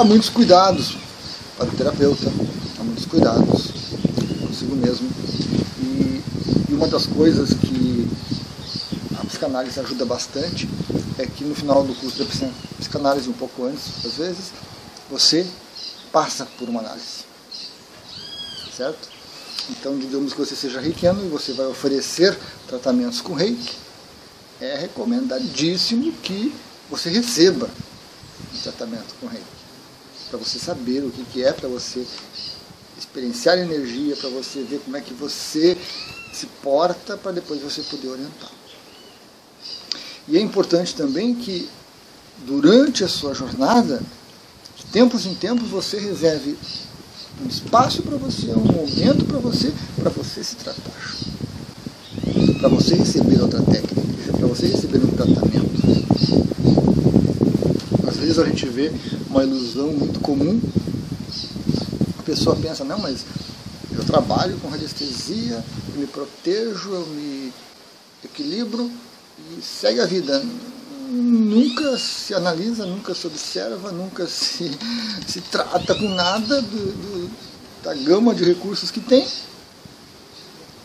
há 0.00 0.04
muitos 0.04 0.30
cuidados 0.30 0.96
para 1.58 1.68
o 1.68 1.72
terapeuta, 1.72 2.32
há 2.78 2.82
muitos 2.82 3.04
cuidados 3.04 3.70
consigo 4.40 4.74
mesmo. 4.76 5.08
E, 5.78 6.22
e 6.68 6.74
uma 6.74 6.88
das 6.88 7.06
coisas 7.06 7.52
que 7.52 7.69
psicanálise 9.40 9.80
ajuda 9.80 10.04
bastante 10.04 10.68
é 11.18 11.24
que 11.24 11.44
no 11.44 11.54
final 11.54 11.82
do 11.82 11.94
curso 11.94 12.22
da 12.22 12.26
psicanálise, 12.78 13.28
um 13.28 13.32
pouco 13.32 13.64
antes, 13.64 14.04
às 14.04 14.12
vezes, 14.14 14.52
você 15.08 15.46
passa 16.12 16.46
por 16.58 16.68
uma 16.68 16.80
análise. 16.80 17.24
Certo? 18.76 19.08
Então, 19.70 19.98
digamos 19.98 20.34
que 20.34 20.38
você 20.38 20.54
seja 20.54 20.78
reikiano 20.78 21.24
e 21.24 21.28
você 21.28 21.54
vai 21.54 21.66
oferecer 21.66 22.38
tratamentos 22.68 23.22
com 23.22 23.32
reiki, 23.32 23.76
é 24.60 24.76
recomendadíssimo 24.76 26.12
que 26.22 26.54
você 26.90 27.08
receba 27.08 27.70
um 28.54 28.58
tratamento 28.58 29.14
com 29.20 29.26
reiki 29.26 29.46
para 30.28 30.38
você 30.38 30.58
saber 30.58 31.02
o 31.02 31.10
que, 31.10 31.24
que 31.24 31.42
é, 31.42 31.52
para 31.52 31.68
você 31.68 32.06
experienciar 32.96 33.58
energia, 33.58 34.14
para 34.16 34.28
você 34.28 34.62
ver 34.62 34.80
como 34.80 34.96
é 34.96 35.00
que 35.00 35.14
você 35.14 35.76
se 36.32 36.46
porta, 36.62 37.16
para 37.16 37.32
depois 37.32 37.60
você 37.60 37.82
poder 37.82 38.08
orientar. 38.08 38.59
E 40.28 40.36
é 40.36 40.40
importante 40.40 40.94
também 40.94 41.34
que 41.34 41.68
durante 42.46 43.04
a 43.04 43.08
sua 43.08 43.34
jornada, 43.34 44.02
de 44.76 44.84
tempos 44.86 45.26
em 45.26 45.34
tempos, 45.34 45.68
você 45.68 45.98
reserve 45.98 46.56
um 47.42 47.48
espaço 47.48 48.02
para 48.02 48.16
você, 48.16 48.50
um 48.52 48.64
momento 48.64 49.24
para 49.24 49.38
você, 49.38 49.72
para 49.96 50.10
você 50.10 50.44
se 50.44 50.56
tratar. 50.56 50.92
Para 52.58 52.68
você 52.68 52.94
receber 52.94 53.40
outra 53.40 53.62
técnica, 53.62 54.32
para 54.36 54.46
você 54.46 54.66
receber 54.66 54.98
um 54.98 55.10
tratamento. 55.10 55.70
Às 58.06 58.16
vezes 58.16 58.38
a 58.38 58.44
gente 58.44 58.66
vê 58.68 58.92
uma 59.28 59.42
ilusão 59.42 59.88
muito 59.92 60.20
comum. 60.20 60.60
A 62.18 62.22
pessoa 62.22 62.56
pensa, 62.56 62.84
não, 62.84 62.98
mas 62.98 63.24
eu 63.92 64.04
trabalho 64.04 64.58
com 64.58 64.68
radiestesia, 64.68 65.64
eu 65.94 66.00
me 66.00 66.06
protejo, 66.06 66.90
eu 66.90 67.06
me 67.06 67.52
equilibro 68.22 68.90
e 69.58 69.62
segue 69.62 70.00
a 70.00 70.06
vida. 70.06 70.42
Nunca 71.08 71.98
se 71.98 72.34
analisa, 72.34 72.86
nunca 72.86 73.14
se 73.14 73.26
observa, 73.26 73.90
nunca 73.90 74.26
se, 74.26 74.70
se 75.26 75.40
trata 75.40 75.94
com 75.94 76.08
nada 76.08 76.62
do, 76.62 76.92
do, 76.92 77.30
da 77.82 77.94
gama 77.94 78.34
de 78.34 78.44
recursos 78.44 78.90
que 78.90 79.00
tem, 79.00 79.26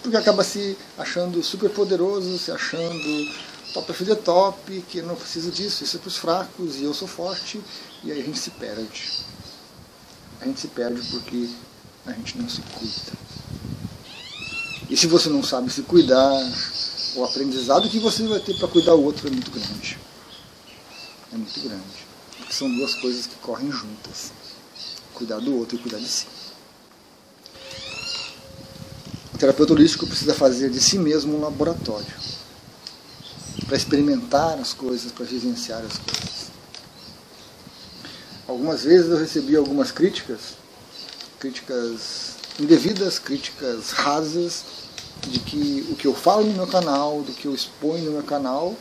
porque 0.02 0.18
acaba 0.18 0.44
se 0.44 0.76
achando 0.98 1.44
super 1.44 1.70
poderoso, 1.70 2.40
se 2.40 2.52
achando 2.52 3.32
top 3.74 3.92
of 3.92 4.06
the 4.06 4.16
top, 4.16 4.86
que 4.90 5.02
não 5.02 5.16
preciso 5.16 5.52
disso, 5.52 5.84
isso 5.84 5.98
é 5.98 6.00
para 6.00 6.08
os 6.08 6.18
fracos 6.18 6.78
e 6.78 6.84
eu 6.84 6.94
sou 6.94 7.08
forte 7.08 7.62
e 8.04 8.12
aí 8.12 8.22
a 8.22 8.24
gente 8.24 8.40
se 8.40 8.50
perde. 8.52 9.20
A 10.42 10.46
gente 10.46 10.60
se 10.60 10.68
perde 10.70 11.02
porque 11.12 11.50
a 12.06 12.12
gente 12.14 12.38
não 12.38 12.48
se 12.48 12.62
cuida. 12.62 13.12
E 14.90 14.96
se 14.96 15.08
você 15.08 15.30
não 15.30 15.44
sabe 15.44 15.72
se 15.72 15.82
cuidar, 15.82 16.40
o 17.16 17.24
aprendizado 17.24 17.90
que 17.90 18.00
você 18.00 18.28
vai 18.28 18.40
ter 18.40 18.56
para 18.58 18.68
cuidar 18.68 18.94
o 18.94 19.04
outro 19.04 19.28
é 19.28 19.32
muito 19.32 19.50
grande. 19.50 19.98
É 21.34 21.38
muito 21.38 21.60
grande. 21.62 22.06
Porque 22.38 22.54
são 22.54 22.74
duas 22.76 22.94
coisas 22.96 23.26
que 23.26 23.36
correm 23.36 23.72
juntas. 23.72 24.32
Cuidar 25.14 25.40
do 25.40 25.58
outro 25.58 25.78
e 25.78 25.80
cuidar 25.80 26.00
de 26.00 26.08
si. 26.08 26.28
O 29.34 29.38
terapeuta 29.38 29.74
holístico 29.74 30.06
precisa 30.06 30.34
fazer 30.34 30.70
de 30.70 30.82
si 30.82 30.98
mesmo 30.98 31.38
um 31.38 31.42
laboratório 31.42 32.14
para 33.66 33.78
experimentar 33.78 34.60
as 34.60 34.74
coisas, 34.74 35.12
para 35.12 35.26
vivenciar 35.26 35.84
as 35.84 35.98
coisas. 35.98 36.52
Algumas 38.48 38.84
vezes 38.84 39.10
eu 39.10 39.18
recebi 39.18 39.56
algumas 39.56 39.92
críticas, 39.92 40.56
críticas 41.40 42.36
indevidas, 42.60 43.18
críticas 43.18 43.92
rasas, 43.92 44.64
de 45.28 45.40
que 45.40 45.88
o 45.90 45.96
que 45.96 46.08
eu 46.08 46.14
falo 46.14 46.46
no 46.46 46.54
meu 46.54 46.68
canal, 46.68 47.22
do 47.22 47.32
que 47.34 47.46
eu 47.46 47.54
exponho 47.54 48.06
no 48.06 48.12
meu 48.12 48.24
canal, 48.24 48.76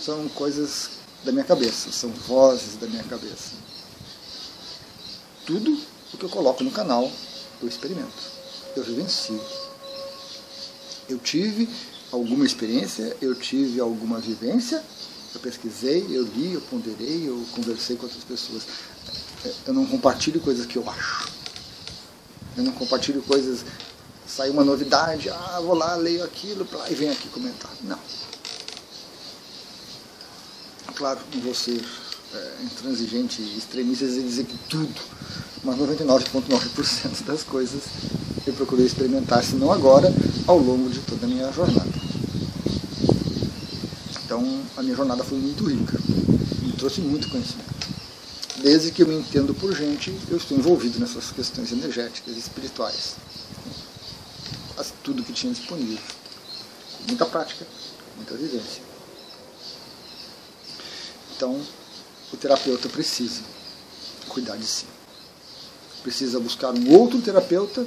são 0.00 0.28
coisas 0.30 0.90
da 1.24 1.32
minha 1.32 1.44
cabeça, 1.44 1.92
são 1.92 2.10
vozes 2.10 2.76
da 2.76 2.86
minha 2.86 3.04
cabeça. 3.04 3.52
Tudo 5.46 5.78
o 6.12 6.16
que 6.16 6.24
eu 6.24 6.28
coloco 6.28 6.62
no 6.62 6.70
canal, 6.70 7.10
eu 7.60 7.68
experimento, 7.68 8.12
eu 8.76 8.82
vivencio. 8.82 9.40
Eu 11.08 11.18
tive 11.18 11.68
alguma 12.10 12.44
experiência, 12.44 13.16
eu 13.20 13.34
tive 13.34 13.80
alguma 13.80 14.18
vivência, 14.18 14.82
eu 15.34 15.40
pesquisei, 15.40 16.06
eu 16.10 16.24
li, 16.24 16.52
eu 16.52 16.60
ponderei, 16.62 17.28
eu 17.28 17.44
conversei 17.52 17.96
com 17.96 18.04
outras 18.04 18.22
pessoas. 18.24 18.64
É, 19.44 19.52
eu 19.66 19.74
não 19.74 19.86
compartilho 19.86 20.40
coisas 20.40 20.66
que 20.66 20.76
eu 20.76 20.88
acho. 20.88 21.28
Eu 22.56 22.64
não 22.64 22.72
compartilho 22.72 23.22
coisas. 23.22 23.64
Sai 24.34 24.48
uma 24.48 24.64
novidade, 24.64 25.28
ah, 25.28 25.60
vou 25.60 25.74
lá, 25.74 25.94
leio 25.94 26.24
aquilo, 26.24 26.66
e 26.88 26.94
venho 26.94 27.12
aqui 27.12 27.28
comentar. 27.28 27.70
Não. 27.82 27.98
Claro, 30.94 31.20
não 31.34 31.42
vou 31.42 31.54
ser 31.54 31.84
é, 32.32 32.52
intransigente 32.62 33.42
e 33.42 33.58
extremista 33.58 34.06
e 34.06 34.22
dizer 34.22 34.44
que 34.44 34.56
tudo, 34.70 35.02
mas 35.62 35.76
99,9% 35.76 37.24
das 37.28 37.42
coisas 37.42 37.82
eu 38.46 38.54
procurei 38.54 38.86
experimentar, 38.86 39.44
se 39.44 39.54
não 39.56 39.70
agora, 39.70 40.10
ao 40.46 40.58
longo 40.58 40.88
de 40.88 41.00
toda 41.00 41.26
a 41.26 41.28
minha 41.28 41.52
jornada. 41.52 41.92
Então 44.24 44.62
a 44.78 44.82
minha 44.82 44.96
jornada 44.96 45.22
foi 45.24 45.36
muito 45.36 45.62
rica, 45.64 45.98
me 46.62 46.72
trouxe 46.72 47.02
muito 47.02 47.28
conhecimento. 47.28 47.70
Desde 48.62 48.92
que 48.92 49.02
eu 49.02 49.08
me 49.08 49.16
entendo 49.16 49.52
por 49.52 49.76
gente, 49.76 50.16
eu 50.30 50.38
estou 50.38 50.56
envolvido 50.56 50.98
nessas 50.98 51.30
questões 51.32 51.70
energéticas, 51.70 52.34
espirituais. 52.34 53.16
Tudo 55.02 55.22
que 55.22 55.32
tinha 55.32 55.52
disponível. 55.52 55.98
muita 57.06 57.26
prática, 57.26 57.66
muita 58.16 58.34
vivência. 58.34 58.82
Então, 61.34 61.60
o 62.32 62.36
terapeuta 62.36 62.88
precisa 62.88 63.42
cuidar 64.28 64.56
de 64.56 64.66
si. 64.66 64.86
Precisa 66.02 66.38
buscar 66.40 66.72
um 66.72 66.92
outro 66.92 67.20
terapeuta 67.20 67.86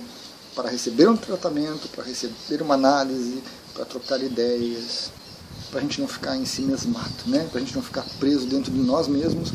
para 0.54 0.70
receber 0.70 1.10
um 1.10 1.18
tratamento, 1.18 1.88
para 1.90 2.04
receber 2.04 2.62
uma 2.62 2.76
análise, 2.76 3.42
para 3.74 3.86
trocar 3.86 4.22
ideias, 4.22 5.12
para 5.70 5.80
a 5.80 5.84
gente 5.84 6.00
não 6.00 6.08
ficar 6.08 6.38
em 6.38 6.46
si 6.46 6.62
mesmato, 6.62 7.30
né? 7.30 7.48
para 7.52 7.60
a 7.60 7.64
gente 7.64 7.76
não 7.76 7.82
ficar 7.82 8.06
preso 8.20 8.46
dentro 8.46 8.72
de 8.72 8.80
nós 8.80 9.08
mesmos, 9.08 9.52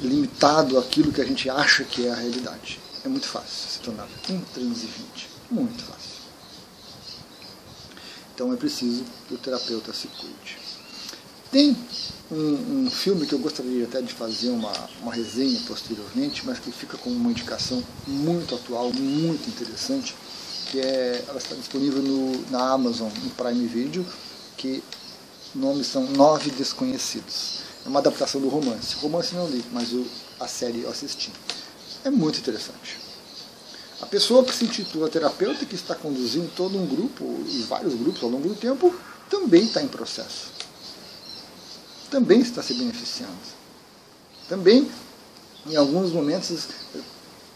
limitado 0.00 0.78
àquilo 0.78 1.12
que 1.12 1.20
a 1.20 1.24
gente 1.24 1.48
acha 1.48 1.84
que 1.84 2.06
é 2.06 2.10
a 2.10 2.14
realidade. 2.14 2.80
É 3.04 3.08
muito 3.08 3.26
fácil 3.26 3.70
se 3.70 3.78
tornar 3.78 4.06
intransigente, 4.28 5.28
muito 5.50 5.82
fácil. 5.84 6.17
Então 8.38 8.52
é 8.52 8.56
preciso 8.56 9.02
que 9.26 9.34
o 9.34 9.36
terapeuta 9.36 9.92
se 9.92 10.06
cuide. 10.06 10.58
Tem 11.50 11.76
um, 12.30 12.84
um, 12.84 12.88
filme 12.88 13.26
que 13.26 13.32
eu 13.32 13.38
gostaria 13.40 13.82
até 13.82 14.00
de 14.00 14.14
fazer 14.14 14.50
uma, 14.50 14.72
uma 15.02 15.12
resenha 15.12 15.60
posteriormente, 15.66 16.46
mas 16.46 16.60
que 16.60 16.70
fica 16.70 16.96
com 16.98 17.10
uma 17.10 17.32
indicação 17.32 17.82
muito 18.06 18.54
atual, 18.54 18.92
muito 18.92 19.48
interessante, 19.48 20.14
que 20.70 20.78
é, 20.78 21.24
ela 21.26 21.38
está 21.38 21.56
disponível 21.56 22.00
no, 22.00 22.48
na 22.48 22.70
Amazon, 22.70 23.10
no 23.24 23.30
Prime 23.30 23.66
Video, 23.66 24.06
que 24.56 24.84
nomes 25.52 25.88
são 25.88 26.04
Nove 26.12 26.52
Desconhecidos. 26.52 27.62
É 27.84 27.88
uma 27.88 27.98
adaptação 27.98 28.40
do 28.40 28.48
romance. 28.48 28.94
O 28.98 29.00
romance 29.00 29.34
não 29.34 29.48
li, 29.48 29.64
mas 29.72 29.92
o, 29.92 30.06
a 30.38 30.46
série 30.46 30.82
eu 30.82 30.90
assisti. 30.90 31.32
É 32.04 32.10
muito 32.10 32.38
interessante. 32.38 33.07
A 34.00 34.06
pessoa 34.06 34.44
que 34.44 34.54
se 34.54 34.64
intitula 34.64 35.08
terapeuta, 35.08 35.66
que 35.66 35.74
está 35.74 35.94
conduzindo 35.94 36.50
todo 36.54 36.78
um 36.78 36.86
grupo, 36.86 37.24
e 37.46 37.62
vários 37.62 37.94
grupos 37.94 38.22
ao 38.22 38.28
longo 38.28 38.48
do 38.48 38.54
tempo, 38.54 38.94
também 39.28 39.64
está 39.64 39.82
em 39.82 39.88
processo 39.88 40.58
também 42.10 42.40
está 42.40 42.62
se 42.62 42.74
beneficiando. 42.74 43.32
Também, 44.48 44.90
em 45.66 45.76
alguns 45.76 46.12
momentos, 46.12 46.68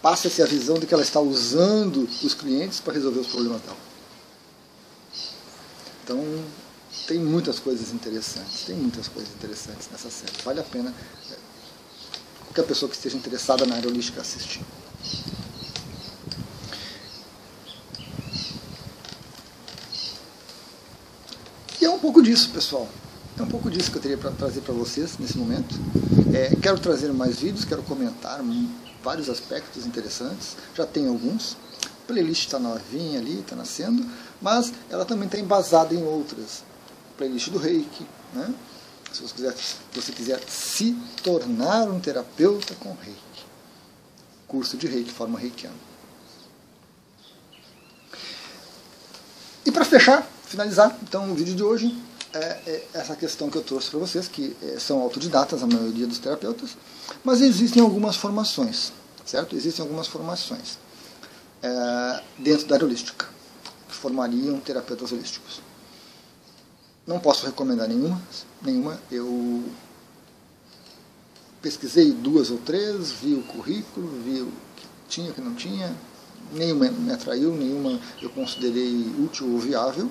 passa-se 0.01 0.43
a 0.43 0.47
visão 0.47 0.79
de 0.79 0.87
que 0.87 0.95
ela 0.95 1.03
está 1.03 1.21
usando 1.21 2.09
os 2.23 2.35
clientes 2.35 2.81
para 2.81 2.93
resolver 2.93 3.21
os 3.21 3.29
problemas 3.29 3.63
dela. 3.63 3.77
Então, 6.05 6.45
tem 7.07 7.19
muitas 7.19 7.59
coisas 7.59 7.93
interessantes, 7.93 8.65
tem 8.65 8.77
muitas 8.77 9.09
coisas 9.09 9.33
interessantes 9.35 9.89
nessa 9.91 10.11
série. 10.11 10.33
Vale 10.45 10.61
a 10.61 10.65
pena 10.65 10.95
é, 11.31 11.35
qualquer 12.45 12.65
pessoa 12.65 12.89
que 12.89 12.97
esteja 12.97 13.17
interessada 13.17 13.65
na 13.65 13.77
área 13.77 13.89
holística 13.89 14.21
assistir. 14.21 14.63
E 21.83 21.85
é 21.85 21.91
um 21.91 21.99
pouco 21.99 22.23
disso, 22.23 22.49
pessoal. 22.51 22.89
É 23.37 23.43
um 23.43 23.49
pouco 23.49 23.69
disso 23.69 23.91
que 23.91 23.99
eu 23.99 24.03
teria 24.03 24.17
para 24.17 24.31
trazer 24.31 24.61
para 24.61 24.73
vocês 24.73 25.19
nesse 25.19 25.37
momento. 25.37 25.75
É, 26.33 26.55
quero 26.55 26.79
trazer 26.79 27.13
mais 27.13 27.41
vídeos, 27.41 27.65
quero 27.65 27.83
comentar 27.83 28.41
vários 29.03 29.29
aspectos 29.29 29.85
interessantes. 29.85 30.57
Já 30.77 30.87
tem 30.87 31.09
alguns. 31.09 31.57
A 31.85 32.07
playlist 32.07 32.47
está 32.47 32.61
novinha 32.61 33.19
ali, 33.19 33.41
está 33.41 33.57
nascendo, 33.57 34.09
mas 34.41 34.73
ela 34.89 35.05
também 35.05 35.27
está 35.27 35.41
embasada 35.41 35.93
em 35.93 36.05
outras. 36.05 36.63
Playlist 37.19 37.49
do 37.49 37.59
Reiki, 37.59 38.07
né? 38.33 38.55
Se 39.13 39.21
você 39.21 39.35
quiser, 39.35 39.53
se 39.57 39.77
você 39.93 40.13
quiser 40.13 40.41
se 40.49 40.97
tornar 41.21 41.89
um 41.89 41.99
terapeuta 41.99 42.77
com 42.77 42.95
Reiki. 42.95 43.45
Curso 44.47 44.77
de 44.77 44.87
Reiki, 44.87 45.11
forma 45.11 45.37
reikiana. 45.37 45.75
E 49.67 49.73
para 49.73 49.85
fechar, 49.85 50.32
finalizar 50.53 50.95
então 51.03 51.33
o 51.33 51.35
vídeo 51.35 51.55
de 51.55 51.63
hoje, 51.63 51.99
é, 52.35 52.39
é 52.39 52.89
essa 52.93 53.17
questão 53.17 53.49
que 53.49 53.57
eu 53.57 53.63
trouxe 53.63 53.89
para 53.89 53.99
vocês, 53.99 54.29
que 54.29 54.55
é, 54.63 54.79
são 54.79 55.01
autodidatas, 55.01 55.63
a 55.63 55.67
maioria 55.67 56.07
dos 56.07 56.19
terapeutas, 56.19 56.77
mas 57.25 57.41
existem 57.41 57.83
algumas 57.83 58.17
formações, 58.17 58.93
certo? 59.25 59.57
Existem 59.57 59.83
algumas 59.83 60.07
formações 60.07 60.79
é, 61.63 62.23
dentro 62.39 62.67
da 62.67 62.75
área 62.75 62.87
holística, 62.87 63.27
que 63.89 63.95
formariam 63.95 64.61
terapeutas 64.61 65.11
holísticos. 65.11 65.63
Não 67.07 67.19
posso 67.19 67.47
recomendar 67.47 67.89
nenhuma, 67.89 68.21
nenhuma. 68.61 69.01
Eu 69.11 69.65
pesquisei 71.63 72.13
duas 72.13 72.51
ou 72.51 72.59
três, 72.59 73.11
vi 73.11 73.35
o 73.35 73.43
currículo, 73.43 74.07
vi 74.23 74.43
o 74.43 74.53
que 74.77 74.87
tinha, 75.09 75.31
o 75.31 75.35
que 75.35 75.41
não 75.41 75.55
tinha, 75.55 75.97
nenhuma 76.53 76.91
me 76.91 77.13
atraiu, 77.13 77.53
nenhuma 77.55 77.99
eu 78.21 78.29
considerei 78.31 79.13
útil 79.19 79.51
ou 79.51 79.59
viável 79.59 80.11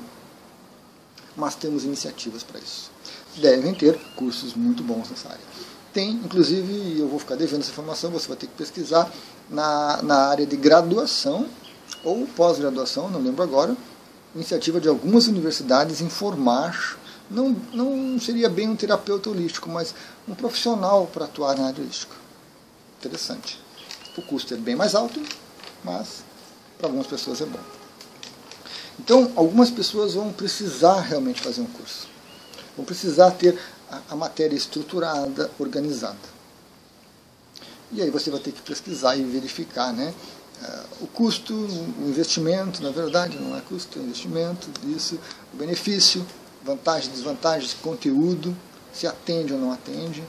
mas 1.35 1.55
temos 1.55 1.83
iniciativas 1.83 2.43
para 2.43 2.59
isso. 2.59 2.91
Devem 3.37 3.73
ter 3.73 3.97
cursos 4.15 4.53
muito 4.53 4.83
bons 4.83 5.09
nessa 5.09 5.29
área. 5.29 5.41
Tem, 5.93 6.11
inclusive, 6.11 6.99
eu 6.99 7.07
vou 7.07 7.19
ficar 7.19 7.35
devendo 7.35 7.61
essa 7.61 7.71
informação, 7.71 8.11
você 8.11 8.27
vai 8.27 8.37
ter 8.37 8.47
que 8.47 8.53
pesquisar 8.53 9.11
na, 9.49 10.01
na 10.01 10.27
área 10.27 10.45
de 10.45 10.55
graduação 10.55 11.47
ou 12.03 12.25
pós-graduação, 12.27 13.09
não 13.09 13.21
lembro 13.21 13.43
agora, 13.43 13.75
iniciativa 14.33 14.79
de 14.79 14.87
algumas 14.87 15.27
universidades 15.27 16.01
em 16.01 16.09
formar, 16.09 16.97
não, 17.29 17.55
não 17.73 18.19
seria 18.19 18.49
bem 18.49 18.69
um 18.69 18.75
terapeuta 18.75 19.29
holístico, 19.29 19.69
mas 19.69 19.93
um 20.27 20.33
profissional 20.33 21.07
para 21.07 21.25
atuar 21.25 21.57
na 21.57 21.67
área 21.67 21.81
holística. 21.81 22.15
Interessante. 22.99 23.59
O 24.17 24.21
custo 24.21 24.53
é 24.53 24.57
bem 24.57 24.75
mais 24.75 24.95
alto, 24.95 25.21
mas 25.83 26.23
para 26.77 26.87
algumas 26.87 27.07
pessoas 27.07 27.41
é 27.41 27.45
bom. 27.45 27.80
Então, 29.03 29.31
algumas 29.35 29.71
pessoas 29.71 30.13
vão 30.13 30.31
precisar 30.31 31.01
realmente 31.01 31.41
fazer 31.41 31.61
um 31.61 31.65
curso. 31.65 32.07
Vão 32.77 32.85
precisar 32.85 33.31
ter 33.31 33.59
a, 33.89 33.99
a 34.11 34.15
matéria 34.15 34.55
estruturada, 34.55 35.49
organizada. 35.57 36.19
E 37.91 37.99
aí 37.99 38.11
você 38.11 38.29
vai 38.29 38.39
ter 38.39 38.51
que 38.51 38.61
pesquisar 38.61 39.15
e 39.15 39.23
verificar, 39.23 39.91
né? 39.91 40.13
Uh, 40.61 41.05
o 41.05 41.07
custo, 41.07 41.51
o 41.51 42.07
investimento, 42.07 42.83
na 42.83 42.91
verdade, 42.91 43.39
não 43.39 43.57
é 43.57 43.61
custo, 43.61 43.97
é 43.97 44.03
investimento 44.03 44.69
disso, 44.85 45.19
o 45.51 45.57
benefício, 45.57 46.23
vantagens, 46.63 47.11
desvantagens, 47.11 47.73
conteúdo, 47.73 48.55
se 48.93 49.07
atende 49.07 49.51
ou 49.51 49.59
não 49.59 49.71
atende, 49.71 50.23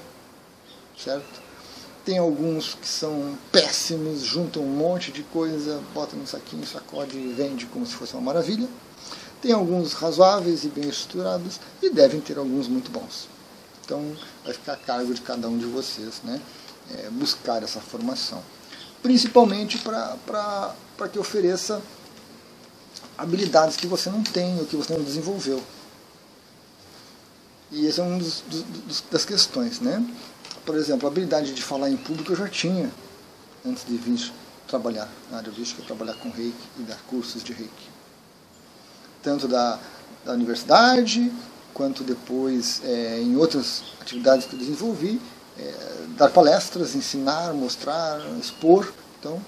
certo? 0.99 1.42
Tem 2.05 2.19
alguns 2.19 2.75
que 2.75 2.87
são 2.87 3.39
péssimos, 3.53 4.23
juntam 4.23 4.63
um 4.63 4.77
monte 4.77 5.13
de 5.13 5.23
coisa, 5.23 5.81
botam 5.95 6.19
num 6.19 6.27
saquinho, 6.27 6.67
sacode 6.67 7.17
e 7.17 7.33
vende 7.33 7.67
como 7.67 7.87
se 7.87 7.95
fosse 7.95 8.15
uma 8.15 8.23
maravilha. 8.23 8.69
Tem 9.41 9.53
alguns 9.53 9.93
razoáveis 9.93 10.65
e 10.65 10.69
bem 10.69 10.89
estruturados 10.89 11.61
e 11.81 11.91
devem 11.91 12.21
ter 12.21 12.39
alguns 12.39 12.67
muito 12.67 12.91
bons. 12.91 13.29
Então 13.85 14.17
vai 14.45 14.53
ficar 14.53 14.75
a 14.75 14.77
cargo 14.77 15.15
de 15.15 15.21
cada 15.21 15.49
um 15.49 15.59
de 15.59 15.67
vocês 15.67 16.21
né, 16.25 16.41
é, 16.97 17.11
buscar 17.11 17.63
essa 17.63 17.81
formação. 17.81 18.43
Principalmente 19.03 19.79
para 19.79 21.09
que 21.13 21.19
ofereça 21.19 21.83
habilidades 23.17 23.77
que 23.77 23.87
você 23.87 24.11
não 24.11 24.23
tem 24.23 24.59
ou 24.59 24.65
que 24.65 24.77
você 24.77 24.93
não 24.97 25.05
desenvolveu. 25.05 25.63
E 27.71 27.87
esse 27.87 28.01
é 28.01 28.03
um 28.03 28.19
dos, 28.19 28.43
dos, 28.87 29.05
das 29.11 29.25
questões, 29.25 29.81
né? 29.81 30.05
Por 30.65 30.77
exemplo, 30.77 31.09
a 31.09 31.11
habilidade 31.11 31.53
de 31.53 31.63
falar 31.63 31.91
em 31.91 31.97
público 31.97 32.33
eu 32.33 32.37
já 32.37 32.49
tinha 32.49 32.91
antes 33.65 33.85
de 33.85 33.97
vir 33.97 34.33
trabalhar 34.67 35.09
na 35.31 35.39
área 35.39 35.53
holística, 35.53 35.83
trabalhar 35.83 36.15
com 36.15 36.31
reiki 36.31 36.69
e 36.79 36.83
dar 36.83 36.99
cursos 37.09 37.43
de 37.43 37.53
reiki. 37.53 37.91
Tanto 39.23 39.47
da, 39.47 39.79
da 40.25 40.33
universidade, 40.33 41.33
quanto 41.73 42.03
depois 42.03 42.81
é, 42.85 43.21
em 43.21 43.37
outras 43.37 43.83
atividades 44.01 44.47
que 44.47 44.55
eu 44.55 44.59
desenvolvi, 44.59 45.21
é, 45.59 46.07
dar 46.17 46.31
palestras, 46.31 46.95
ensinar, 46.95 47.53
mostrar, 47.53 48.21
expor. 48.41 48.93
Então, 49.19 49.41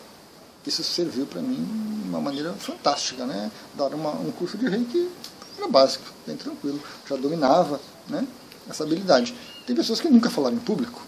isso 0.66 0.82
serviu 0.82 1.26
para 1.26 1.40
mim 1.40 2.00
de 2.02 2.08
uma 2.08 2.20
maneira 2.20 2.52
fantástica. 2.54 3.24
Né? 3.24 3.50
Dar 3.74 3.94
uma, 3.94 4.10
um 4.10 4.30
curso 4.32 4.56
de 4.56 4.68
reiki 4.68 5.10
era 5.58 5.68
básico, 5.68 6.04
bem 6.26 6.36
tranquilo. 6.36 6.80
Já 7.08 7.16
dominava 7.16 7.80
né, 8.08 8.26
essa 8.68 8.84
habilidade. 8.84 9.34
Tem 9.66 9.74
pessoas 9.74 10.00
que 10.00 10.08
nunca 10.08 10.28
falaram 10.28 10.56
em 10.56 10.60
público. 10.60 11.02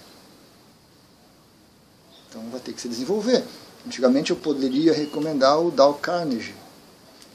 Então 2.29 2.43
vai 2.51 2.61
ter 2.61 2.73
que 2.73 2.81
se 2.81 2.89
desenvolver. 2.89 3.45
Antigamente 3.87 4.31
eu 4.31 4.37
poderia 4.37 4.93
recomendar 4.93 5.61
o 5.61 5.71
Dal 5.71 5.95
Carnegie. 5.95 6.55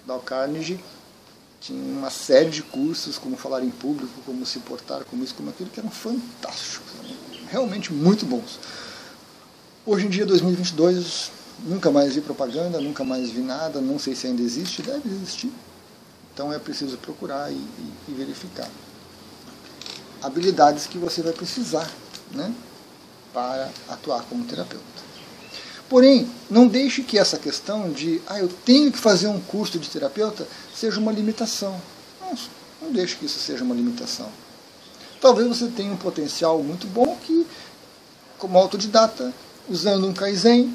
Dal 0.06 0.20
Carnegie 0.20 0.80
tinha 1.60 1.80
uma 1.80 2.10
série 2.10 2.50
de 2.50 2.64
cursos, 2.64 3.20
como 3.20 3.38
falar 3.38 3.64
em 3.64 3.70
público, 3.70 4.12
como 4.26 4.46
se 4.46 4.60
portar, 4.60 5.04
como 5.06 5.24
isso, 5.24 5.36
como 5.36 5.52
aquilo, 5.52 5.70
que 5.70 5.80
eram 5.80 5.92
fantásticos, 5.92 6.92
realmente 7.50 7.94
muito 7.94 8.26
bons. 8.26 8.60
Hoje 9.86 10.08
em 10.08 10.10
dia, 10.10 10.26
2022, 10.26 11.32
nunca 11.64 11.92
mais 11.92 12.16
vi 12.16 12.22
propaganda, 12.22 12.82
nunca 12.82 13.04
mais 13.04 13.30
vi 13.30 13.42
nada, 13.42 13.80
não 13.80 14.00
sei 14.00 14.16
se 14.16 14.26
ainda 14.26 14.42
existe, 14.42 14.82
deve 14.82 15.08
existir. 15.10 15.52
Então 16.34 16.52
é 16.52 16.58
preciso 16.58 16.98
procurar 16.98 17.52
e, 17.52 17.56
e, 17.56 17.94
e 18.10 18.14
verificar 18.14 18.70
habilidades 20.22 20.88
que 20.88 20.98
você 20.98 21.22
vai 21.22 21.34
precisar 21.34 21.90
né, 22.32 22.54
para 23.34 23.70
atuar 23.90 24.24
como 24.24 24.46
terapeuta. 24.46 24.86
Porém, 25.90 26.30
não 26.50 26.68
deixe 26.68 27.04
que 27.04 27.18
essa 27.18 27.38
questão 27.38 27.92
de 27.92 28.22
ah, 28.28 28.40
eu 28.40 28.48
tenho 28.48 28.92
que 28.92 28.98
fazer 28.98 29.28
um 29.28 29.42
curso 29.42 29.78
de 29.78 29.90
terapeuta 29.90 30.48
seja 30.74 31.00
uma 31.00 31.12
limitação. 31.12 31.80
Não, 32.22 32.38
não 32.82 32.92
deixe 32.94 33.18
que 33.18 33.26
isso 33.26 33.40
seja 33.40 33.64
uma 33.64 33.76
limitação. 33.76 34.30
Talvez 35.20 35.48
você 35.48 35.68
tenha 35.68 35.92
um 35.92 35.98
potencial 35.98 36.64
muito 36.64 36.88
bom 36.88 37.18
que, 37.18 37.46
como 38.38 38.58
autodidata, 38.58 39.34
usando 39.70 40.08
um 40.08 40.14
Kaizen, 40.14 40.74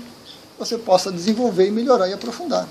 você 0.58 0.78
possa 0.78 1.10
desenvolver 1.10 1.66
e 1.66 1.70
melhorar 1.70 2.08
e 2.08 2.12
aprofundar. 2.12 2.68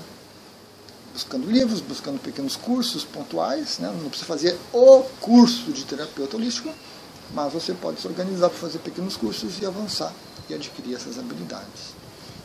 Buscando 1.16 1.50
livros, 1.50 1.80
buscando 1.80 2.20
pequenos 2.20 2.56
cursos 2.56 3.02
pontuais, 3.02 3.78
né? 3.78 3.88
não 4.02 4.10
precisa 4.10 4.26
fazer 4.26 4.54
o 4.70 5.00
curso 5.18 5.72
de 5.72 5.82
terapeuta 5.82 6.36
holístico, 6.36 6.68
mas 7.32 7.50
você 7.50 7.72
pode 7.72 8.02
se 8.02 8.06
organizar 8.06 8.50
para 8.50 8.58
fazer 8.58 8.80
pequenos 8.80 9.16
cursos 9.16 9.58
e 9.62 9.64
avançar 9.64 10.12
e 10.46 10.52
adquirir 10.52 10.94
essas 10.94 11.18
habilidades. 11.18 11.94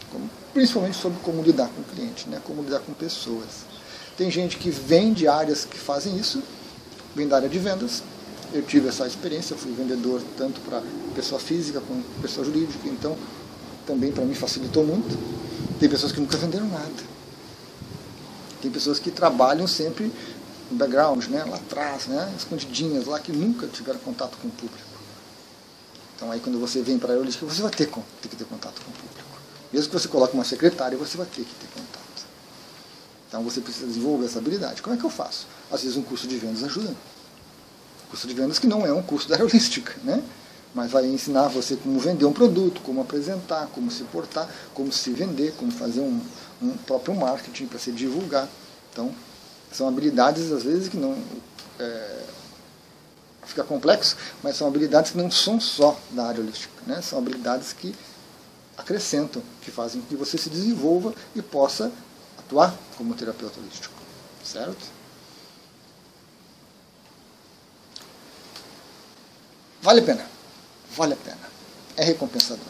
Como, 0.09 0.29
principalmente 0.53 0.95
sobre 0.95 1.19
como 1.19 1.43
lidar 1.43 1.67
com 1.67 1.81
o 1.81 1.83
cliente, 1.83 2.29
né? 2.29 2.41
como 2.45 2.63
lidar 2.63 2.79
com 2.79 2.93
pessoas. 2.93 3.65
Tem 4.15 4.31
gente 4.31 4.55
que 4.55 4.69
vem 4.69 5.11
de 5.11 5.27
áreas 5.27 5.65
que 5.65 5.77
fazem 5.77 6.17
isso, 6.17 6.41
vem 7.13 7.27
da 7.27 7.35
área 7.35 7.49
de 7.49 7.59
vendas. 7.59 8.01
Eu 8.53 8.61
tive 8.61 8.87
essa 8.87 9.05
experiência, 9.05 9.53
fui 9.57 9.73
vendedor 9.73 10.21
tanto 10.37 10.61
para 10.61 10.81
pessoa 11.13 11.41
física 11.41 11.81
como 11.81 12.01
pessoa 12.21 12.45
jurídica, 12.45 12.87
então 12.87 13.17
também 13.85 14.13
para 14.13 14.23
mim 14.23 14.33
facilitou 14.33 14.85
muito. 14.85 15.19
Tem 15.77 15.89
pessoas 15.89 16.13
que 16.13 16.21
nunca 16.21 16.37
venderam 16.37 16.69
nada. 16.69 17.11
Tem 18.61 18.69
pessoas 18.69 18.99
que 18.99 19.11
trabalham 19.11 19.67
sempre 19.67 20.11
no 20.69 20.77
background, 20.77 21.25
né, 21.27 21.43
lá 21.43 21.57
atrás, 21.57 22.07
né, 22.07 22.33
escondidinhas 22.37 23.05
lá, 23.05 23.19
que 23.19 23.31
nunca 23.31 23.67
tiveram 23.67 23.99
contato 23.99 24.37
com 24.37 24.47
o 24.47 24.51
público. 24.51 24.91
Então 26.15 26.31
aí 26.31 26.39
quando 26.39 26.59
você 26.59 26.81
vem 26.81 26.99
para 26.99 27.11
a 27.11 27.13
Eurolística, 27.13 27.45
você 27.45 27.61
vai 27.61 27.71
ter, 27.71 27.87
ter 27.87 28.29
que 28.29 28.35
ter 28.35 28.45
contato 28.45 28.81
com 28.81 28.91
o 28.91 28.93
público. 28.93 29.31
Mesmo 29.73 29.89
que 29.89 29.99
você 29.99 30.07
coloque 30.07 30.33
uma 30.33 30.43
secretária, 30.43 30.97
você 30.97 31.17
vai 31.17 31.25
ter 31.25 31.43
que 31.43 31.55
ter 31.55 31.67
contato. 31.73 32.01
Então 33.27 33.41
você 33.43 33.61
precisa 33.61 33.87
desenvolver 33.87 34.25
essa 34.25 34.39
habilidade. 34.39 34.81
Como 34.81 34.95
é 34.95 34.99
que 34.99 35.05
eu 35.05 35.09
faço? 35.09 35.47
Às 35.71 35.81
vezes 35.81 35.97
um 35.97 36.03
curso 36.03 36.27
de 36.27 36.37
vendas 36.37 36.63
ajuda. 36.63 36.93
Curso 38.09 38.27
de 38.27 38.33
vendas 38.33 38.59
que 38.59 38.67
não 38.67 38.85
é 38.85 38.93
um 38.93 39.01
curso 39.01 39.29
da 39.29 39.35
aerolística, 39.39 39.95
né? 40.03 40.21
Mas 40.73 40.91
vai 40.91 41.05
ensinar 41.05 41.47
você 41.49 41.75
como 41.75 41.99
vender 41.99 42.25
um 42.25 42.33
produto, 42.33 42.81
como 42.81 43.01
apresentar, 43.01 43.67
como 43.67 43.91
se 43.91 44.03
portar, 44.05 44.49
como 44.73 44.91
se 44.91 45.11
vender, 45.11 45.53
como 45.57 45.71
fazer 45.71 45.99
um, 45.99 46.21
um 46.61 46.77
próprio 46.77 47.15
marketing 47.15 47.67
para 47.67 47.79
se 47.79 47.91
divulgar. 47.91 48.47
Então, 48.91 49.13
são 49.71 49.87
habilidades 49.87 50.51
às 50.51 50.63
vezes 50.63 50.89
que 50.89 50.97
não 50.97 51.17
é, 51.79 52.23
fica 53.45 53.63
complexo, 53.63 54.15
mas 54.41 54.55
são 54.55 54.67
habilidades 54.67 55.11
que 55.11 55.17
não 55.17 55.29
são 55.29 55.59
só 55.59 55.97
da 56.11 56.25
área 56.25 56.41
holística, 56.41 56.73
né? 56.87 57.01
São 57.01 57.19
habilidades 57.19 57.73
que 57.73 57.93
acrescentam, 58.77 59.41
que 59.61 59.71
fazem 59.71 60.01
com 60.01 60.07
que 60.07 60.15
você 60.15 60.37
se 60.37 60.49
desenvolva 60.49 61.13
e 61.35 61.41
possa 61.41 61.91
atuar 62.37 62.73
como 62.97 63.13
terapeuta 63.13 63.59
holístico, 63.59 63.93
certo? 64.43 65.01
Vale 69.81 69.99
a 69.99 70.03
pena, 70.03 70.30
vale 70.95 71.13
a 71.13 71.17
pena. 71.17 71.51
É 71.97 72.03
recompensador, 72.03 72.65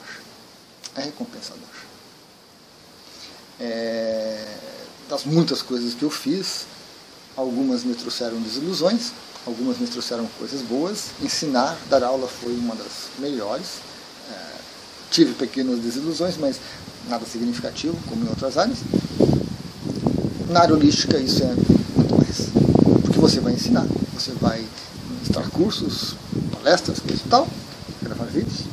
é 0.95 1.01
recompensador. 1.01 1.62
É, 3.60 4.57
das 5.10 5.23
muitas 5.23 5.62
coisas 5.62 5.93
que 5.93 6.03
eu 6.03 6.10
fiz, 6.10 6.65
algumas 7.36 7.84
me 7.84 7.93
trouxeram 7.93 8.41
desilusões, 8.41 9.12
algumas 9.45 9.77
me 9.77 9.88
trouxeram 9.88 10.27
coisas 10.39 10.62
boas. 10.62 11.12
Ensinar, 11.21 11.77
dar 11.89 12.03
aula 12.03 12.27
foi 12.27 12.53
uma 12.55 12.75
das 12.75 13.10
melhores. 13.19 13.67
É, 14.31 14.55
tive 15.12 15.34
pequenas 15.34 15.79
desilusões, 15.79 16.38
mas 16.38 16.57
nada 17.07 17.25
significativo, 17.25 17.97
como 18.07 18.25
em 18.25 18.29
outras 18.29 18.57
áreas. 18.57 18.79
Na 20.49 20.62
área 20.62 20.75
holística 20.75 21.17
isso 21.17 21.43
é 21.43 21.53
muito 21.95 22.15
mais. 22.17 22.49
Porque 23.03 23.19
você 23.19 23.39
vai 23.39 23.53
ensinar, 23.53 23.86
você 24.13 24.31
vai 24.34 24.65
ministrar 25.10 25.49
cursos, 25.49 26.15
palestras, 26.51 26.99
coisa 26.99 27.21
e 27.25 27.29
tal, 27.29 27.47
gravar 28.01 28.25
vídeos. 28.25 28.63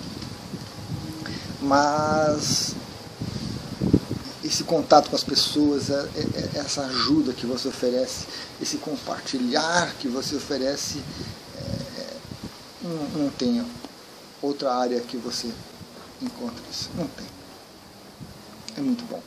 Mas 1.61 2.75
esse 4.45 4.65
contato 4.65 5.11
com 5.11 5.17
as 5.17 5.25
pessoas, 5.25 5.91
é, 5.91 6.09
é, 6.17 6.57
é 6.57 6.59
essa 6.59 6.83
ajuda 6.83 7.33
que 7.33 7.47
você 7.47 7.69
oferece, 7.69 8.27
esse 8.61 8.79
compartilhar 8.79 9.95
que 9.99 10.09
você 10.09 10.37
oferece, 10.37 11.03
não, 12.89 13.25
não 13.25 13.31
tem 13.31 13.65
outra 14.41 14.75
área 14.75 15.01
que 15.01 15.17
você 15.17 15.53
encontre 16.23 16.63
isso. 16.71 16.91
Não 16.95 17.07
tem. 17.07 17.27
É 18.77 18.81
muito 18.81 19.05
bom. 19.05 19.23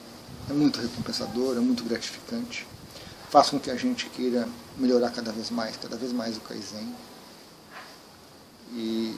É 0.49 0.53
muito 0.53 0.81
recompensador, 0.81 1.55
é 1.57 1.59
muito 1.59 1.83
gratificante. 1.83 2.67
Faz 3.29 3.49
com 3.49 3.59
que 3.59 3.69
a 3.69 3.75
gente 3.75 4.07
queira 4.09 4.47
melhorar 4.77 5.11
cada 5.11 5.31
vez 5.31 5.49
mais, 5.49 5.77
cada 5.77 5.95
vez 5.95 6.11
mais 6.11 6.37
o 6.37 6.41
Kaizen. 6.41 6.93
E 8.73 9.15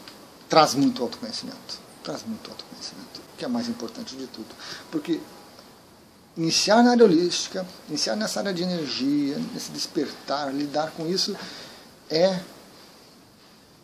traz 0.53 0.75
muito 0.75 1.01
autoconhecimento. 1.01 1.79
Traz 2.03 2.23
muito 2.27 2.47
autoconhecimento, 2.51 3.21
que 3.35 3.43
é 3.43 3.47
mais 3.47 3.67
importante 3.67 4.15
de 4.15 4.27
tudo. 4.27 4.53
Porque 4.91 5.19
iniciar 6.37 6.83
na 6.83 6.91
área 6.91 7.03
holística, 7.03 7.65
iniciar 7.89 8.15
nessa 8.15 8.39
área 8.39 8.53
de 8.53 8.61
energia, 8.61 9.39
nesse 9.51 9.71
despertar, 9.71 10.53
lidar 10.53 10.91
com 10.91 11.07
isso, 11.07 11.35
é 12.07 12.39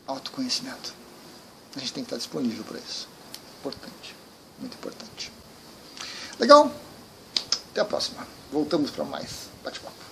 autoconhecimento. 0.05 0.93
A 1.75 1.79
gente 1.79 1.91
tem 1.91 2.03
que 2.03 2.08
estar 2.08 2.17
disponível 2.17 2.63
para 2.63 2.77
isso. 2.77 3.08
Importante, 3.60 4.15
muito 4.60 4.75
importante. 4.75 5.32
Legal? 6.39 6.71
Até 7.71 7.82
a 7.82 7.86
próxima. 7.86 8.27
Voltamos 8.51 8.91
para 8.91 9.05
mais 9.05 9.47
bate-papo. 9.63 10.09